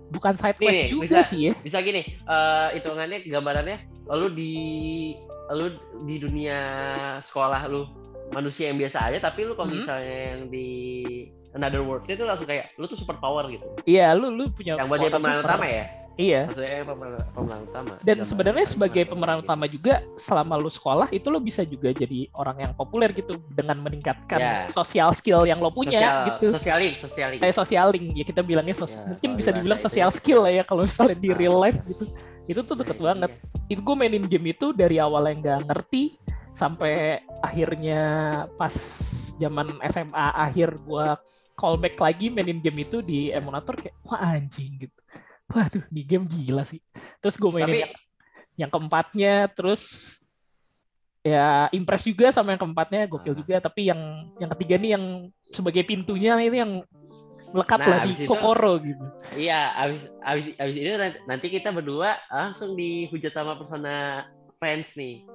bukan 0.10 0.34
side 0.34 0.58
quest 0.58 0.86
nih, 0.86 0.90
juga 0.90 1.06
bisa- 1.06 1.22
sih 1.24 1.40
ya. 1.50 1.54
Bisa 1.60 1.78
gini, 1.82 2.02
eh 2.06 2.68
hitungannya 2.74 3.26
gambarannya 3.26 3.78
lu 4.10 4.28
di 4.30 4.54
lu 5.50 5.70
di 6.04 6.16
dunia 6.18 6.58
sekolah 7.20 7.66
lu 7.66 7.86
manusia 8.30 8.70
yang 8.70 8.78
biasa 8.78 9.10
aja 9.10 9.18
tapi 9.24 9.46
lu 9.46 9.54
kalau 9.54 9.70
Hmm. 9.70 9.82
misalnya 9.82 10.18
yang 10.34 10.42
di 10.48 10.68
another 11.54 11.82
world 11.82 12.06
itu 12.06 12.22
langsung 12.22 12.46
kayak 12.46 12.74
lu 12.78 12.86
tuh 12.86 12.94
super 12.94 13.18
power 13.18 13.50
gitu. 13.50 13.66
Iya, 13.86 14.14
lu 14.14 14.30
lu 14.30 14.50
punya 14.50 14.78
yang 14.78 14.86
buat 14.86 15.02
pemeran 15.02 15.42
super. 15.42 15.46
utama 15.46 15.66
ya. 15.66 15.86
Iya. 16.20 16.52
Maksudnya 16.52 16.84
pemeran, 16.84 17.22
pemeran 17.32 17.60
utama. 17.64 17.94
Dan 18.04 18.18
sebenarnya 18.28 18.66
sebagai 18.68 19.04
cuma 19.08 19.12
pemeran 19.16 19.38
kayak 19.40 19.46
utama 19.48 19.66
juga 19.66 19.94
selama 20.20 20.60
lu 20.60 20.68
sekolah 20.68 21.08
itu 21.10 21.32
lo 21.32 21.40
bisa 21.40 21.64
juga 21.64 21.96
jadi 21.96 22.28
orang 22.36 22.58
yang 22.60 22.72
populer 22.76 23.16
gitu 23.16 23.40
dengan 23.48 23.80
meningkatkan 23.80 24.36
Ya. 24.36 24.56
sosial 24.68 25.16
skill 25.16 25.48
yang 25.48 25.64
lo 25.64 25.72
gitu. 25.72 25.80
punya 25.80 25.96
Sosial- 26.04 26.28
gitu. 26.28 26.46
Sosialing, 26.60 26.94
sosialing. 27.00 27.40
Kayak 27.40 27.56
sosialing 27.56 28.04
ya 28.14 28.26
kita 28.28 28.42
bilangnya 28.44 28.76
sos 28.76 29.00
Ya, 29.00 29.08
mungkin 29.08 29.30
bisa 29.40 29.50
di 29.50 29.64
dibilang 29.64 29.80
sosial 29.80 30.12
skill 30.12 30.44
lah 30.44 30.52
ya 30.52 30.64
kalau 30.68 30.84
misalnya 30.84 31.16
di 31.16 31.30
Ah. 31.32 31.38
real 31.40 31.56
life 31.56 31.80
gitu. 31.88 32.04
Itu 32.46 32.60
tuh 32.68 32.76
deket 32.76 33.00
Nah, 33.00 33.06
banget. 33.16 33.32
iya. 33.32 33.72
Itu 33.72 33.80
gue 33.80 33.96
mainin 33.96 34.26
game 34.28 34.52
itu 34.52 34.76
dari 34.76 35.00
awal 35.00 35.24
yang 35.24 35.40
nggak 35.40 35.72
ngerti 35.72 36.20
sampai 36.52 37.24
akhirnya 37.40 38.02
pas 38.60 38.76
zaman 39.40 39.80
SMA 39.88 40.28
akhir 40.36 40.84
gue 40.84 41.08
callback 41.56 41.96
lagi 41.96 42.28
mainin 42.28 42.60
game 42.60 42.84
itu 42.84 43.00
di 43.00 43.32
emulator 43.32 43.80
kayak 43.80 43.96
wah 44.04 44.20
anjing 44.20 44.84
gitu. 44.84 44.99
Waduh, 45.50 45.84
di 45.90 46.02
game 46.04 46.26
gila 46.26 46.62
sih. 46.62 46.78
Terus 47.20 47.36
gue 47.36 47.50
mainin 47.50 47.66
Tapi 47.66 47.80
yang, 47.82 47.94
yang 48.56 48.70
keempatnya, 48.70 49.34
terus 49.50 49.82
ya 51.20 51.68
impress 51.76 52.06
juga 52.06 52.32
sama 52.32 52.54
yang 52.54 52.62
keempatnya, 52.62 53.10
gokil 53.10 53.34
Ah. 53.34 53.38
juga. 53.38 53.56
Tapi 53.60 53.90
yang 53.90 54.02
yang 54.38 54.50
ketiga 54.56 54.76
nih 54.78 54.92
yang 54.96 55.06
sebagai 55.50 55.84
pintunya 55.84 56.38
itu 56.40 56.58
yang 56.58 56.86
melekat 57.50 57.80
Nah, 57.82 57.88
lah 57.90 58.00
di 58.06 58.14
itu- 58.14 58.30
Kokoro 58.30 58.78
gitu. 58.78 59.06
Iya, 59.34 59.74
abis 59.74 60.06
abis 60.22 60.46
abis 60.56 60.76
ini 60.78 60.90
nanti- 60.94 61.22
nanti 61.26 61.48
kita 61.50 61.74
berdua 61.74 62.14
langsung 62.30 62.78
dihujat 62.78 63.34
sama 63.34 63.58
Persona 63.58 64.22
fans 64.62 64.94
nih. 64.94 65.26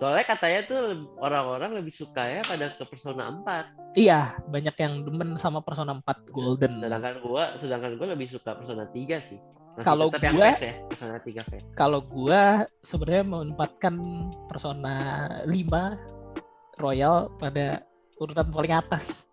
Soalnya 0.00 0.24
katanya 0.26 0.60
tuh 0.64 0.82
orang-orang 1.20 1.76
lebih 1.76 1.92
suka 1.92 2.24
ya 2.24 2.40
pada 2.42 2.72
ke 2.72 2.82
Persona 2.88 3.28
4. 3.30 3.68
Iya, 3.94 4.40
banyak 4.48 4.72
yang 4.80 5.04
demen 5.04 5.36
sama 5.36 5.60
Persona 5.60 5.92
4 5.94 6.26
Golden. 6.32 6.80
Sedangkan 6.80 7.16
gua 7.20 7.44
sedangkan 7.54 7.92
gua 7.94 8.08
lebih 8.16 8.26
suka 8.26 8.56
Persona 8.56 8.88
3 8.88 9.20
sih. 9.20 9.38
Kalau 9.78 10.10
face 10.10 10.62
ya, 10.62 10.74
Persona 10.84 11.16
3 11.16 11.42
face. 11.46 11.66
Kalau 11.72 12.00
gua 12.02 12.42
sebenarnya 12.80 13.24
menempatkan 13.24 13.94
Persona 14.46 14.94
5 15.46 15.94
Royal 16.76 17.30
pada 17.36 17.84
urutan 18.16 18.48
paling 18.48 18.74
atas. 18.74 19.24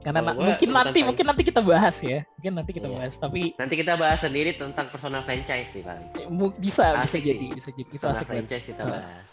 Karena 0.00 0.20
na- 0.20 0.36
gua 0.36 0.44
mungkin 0.52 0.68
nanti 0.68 0.88
paling- 0.92 1.06
mungkin 1.08 1.24
nanti 1.24 1.42
kita 1.42 1.60
bahas 1.60 1.96
ya. 2.00 2.20
Mungkin 2.36 2.52
nanti 2.54 2.72
kita 2.72 2.84
Iya. 2.86 2.94
bahas, 2.94 3.14
tapi 3.16 3.40
Nanti 3.56 3.74
kita 3.74 3.92
bahas 3.94 4.20
sendiri 4.20 4.50
tentang 4.52 4.86
Persona 4.88 5.20
franchise 5.20 5.68
sih 5.70 5.80
paling. 5.80 6.08
mu- 6.28 6.52
bisa 6.52 6.92
bisa 6.94 7.16
Asik 7.16 7.22
jadi 7.24 7.46
sih. 7.46 7.56
bisa 7.56 7.70
jadi 7.70 7.88
itu 7.88 7.96
asik 7.96 8.04
banget. 8.04 8.26
franchise 8.28 8.64
kita 8.66 8.82
Ah. 8.82 8.90
bahas. 8.90 9.28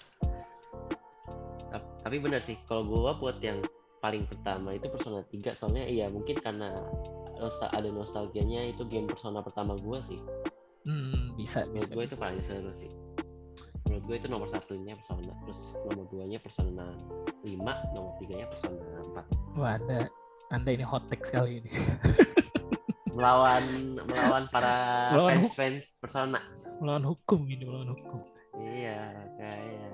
Tap- 1.69 1.91
Tapi 2.02 2.17
bener 2.17 2.39
sih, 2.39 2.56
kalau 2.63 2.84
gua 2.84 3.13
buat 3.13 3.38
yang 3.39 3.60
paling 4.00 4.26
pertama 4.26 4.71
itu 4.71 4.88
Persona 4.88 5.21
3 5.24 5.54
soalnya 5.54 5.86
iya 5.86 6.08
mungkin 6.08 6.34
karena 6.36 6.74
nostal- 7.41 7.73
ada 7.73 7.89
nostalgianya 7.89 8.69
itu 8.69 8.86
game 8.86 9.10
Persona 9.10 9.41
pertama 9.41 9.73
gua 9.75 9.97
sih. 9.99 10.21
Hmm, 10.82 11.38
bisa 11.38 11.62
menurut 11.69 11.93
gue 11.93 12.04
itu 12.10 12.17
paling 12.17 12.41
seru 12.41 12.73
sih 12.73 12.89
menurut 13.86 14.01
gue 14.01 14.15
itu 14.17 14.27
nomor 14.34 14.49
satunya 14.49 14.97
Persona 14.97 15.30
terus 15.45 15.77
nomor 15.86 16.10
duanya 16.10 16.41
Persona 16.41 16.89
5 17.45 17.54
nomor 17.93 18.17
tiganya 18.17 18.49
Persona 18.49 18.82
4 19.13 19.62
Wah, 19.62 19.77
Anda 19.77 20.10
Anda 20.49 20.69
ini 20.73 20.82
hot 20.82 21.06
take 21.06 21.21
sekali 21.21 21.62
ini. 21.62 21.69
melawan 23.13 23.62
melawan 24.10 24.49
para 24.49 24.73
Melawan 25.13 25.45
fans 25.45 25.54
fans 25.54 25.86
Persona 26.01 26.41
Melawan 26.82 27.06
hukum 27.06 27.45
ini, 27.45 27.62
melawan 27.62 27.93
hukum. 27.93 28.17
iya 28.58 29.13
kayak 29.38 29.93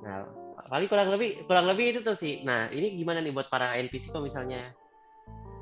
nah 0.00 0.24
paling 0.64 0.88
kurang 0.88 1.12
lebih 1.12 1.44
kurang 1.44 1.68
lebih 1.68 1.92
itu 1.92 2.00
tuh 2.00 2.16
sih 2.16 2.40
nah 2.40 2.72
ini 2.72 2.96
gimana 2.96 3.20
nih 3.20 3.36
buat 3.36 3.52
para 3.52 3.76
NPC 3.76 4.08
kalau 4.08 4.24
misalnya 4.24 4.72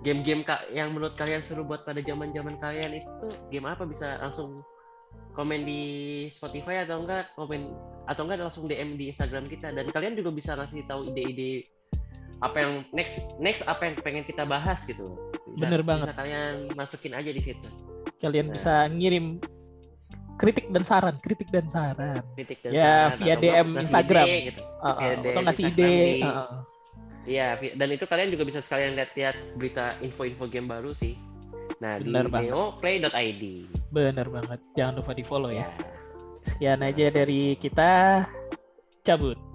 game-game 0.02 0.42
ka- 0.42 0.66
yang 0.68 0.90
menurut 0.90 1.14
kalian 1.14 1.40
seru 1.40 1.62
buat 1.62 1.82
pada 1.82 1.98
zaman 1.98 2.30
zaman 2.30 2.58
kalian 2.58 2.92
itu 2.96 3.10
tuh 3.18 3.32
game 3.48 3.64
apa 3.64 3.82
bisa 3.84 4.18
langsung 4.18 4.60
komen 5.32 5.62
di 5.62 5.82
Spotify 6.28 6.82
atau 6.82 7.00
enggak 7.00 7.30
komen 7.32 7.70
atau 8.04 8.22
enggak 8.22 8.38
langsung 8.40 8.66
DM 8.66 8.94
di 8.94 9.08
Instagram 9.08 9.46
kita 9.46 9.70
dan 9.70 9.86
kalian 9.86 10.12
juga 10.12 10.30
bisa 10.30 10.52
ngasih 10.52 10.84
tahu 10.84 11.08
ide-ide 11.08 11.64
apa 12.38 12.56
yang 12.58 12.72
next 12.90 13.22
next 13.38 13.62
apa 13.64 13.86
yang 13.86 13.94
pengen 13.96 14.22
kita 14.22 14.42
bahas 14.42 14.82
gitu 14.82 15.14
bisa, 15.48 15.64
Bener 15.64 15.80
banget. 15.80 16.10
bisa 16.10 16.16
kalian 16.16 16.52
masukin 16.74 17.12
aja 17.12 17.30
di 17.30 17.40
situ 17.40 17.68
Kalian 18.18 18.46
Nah. 18.48 18.54
bisa 18.54 18.72
ngirim 18.88 19.38
kritik 20.34 20.66
dan 20.68 20.82
saran, 20.82 21.14
kritik 21.18 21.48
dan 21.48 21.66
saran. 21.66 22.22
kritik 22.34 22.58
dan 22.60 22.70
Ya, 22.72 22.82
saran, 23.08 23.18
via 23.18 23.34
DM 23.36 23.68
Instagram. 23.78 24.26
ide 24.26 24.38
gitu 24.48 24.60
Uh, 24.76 24.86
uh, 24.88 25.10
atau 25.22 25.40
ngasih 25.40 25.64
ide. 25.68 25.92
di- 26.16 26.22
uh. 26.24 26.62
Iya, 27.22 27.54
dan 27.78 27.88
itu 27.94 28.04
kalian 28.06 28.34
juga 28.34 28.42
bisa 28.42 28.58
sekalian 28.58 28.98
lihat-lihat 28.98 29.36
berita 29.54 29.94
info-info 30.02 30.50
game 30.50 30.66
baru 30.66 30.90
sih. 30.90 31.14
Nah, 31.78 31.98
Bener 32.02 32.26
di 32.26 32.50
neoplay.id. 32.50 33.42
Bener 33.94 34.26
banget. 34.26 34.58
Jangan 34.74 34.94
lupa 35.02 35.12
di 35.14 35.24
follow 35.26 35.50
ya. 35.50 35.66
Ya. 35.66 35.70
Sekian 36.42 36.82
aja 36.82 37.06
dari 37.14 37.54
kita. 37.58 38.26
Cabut. 39.06 39.51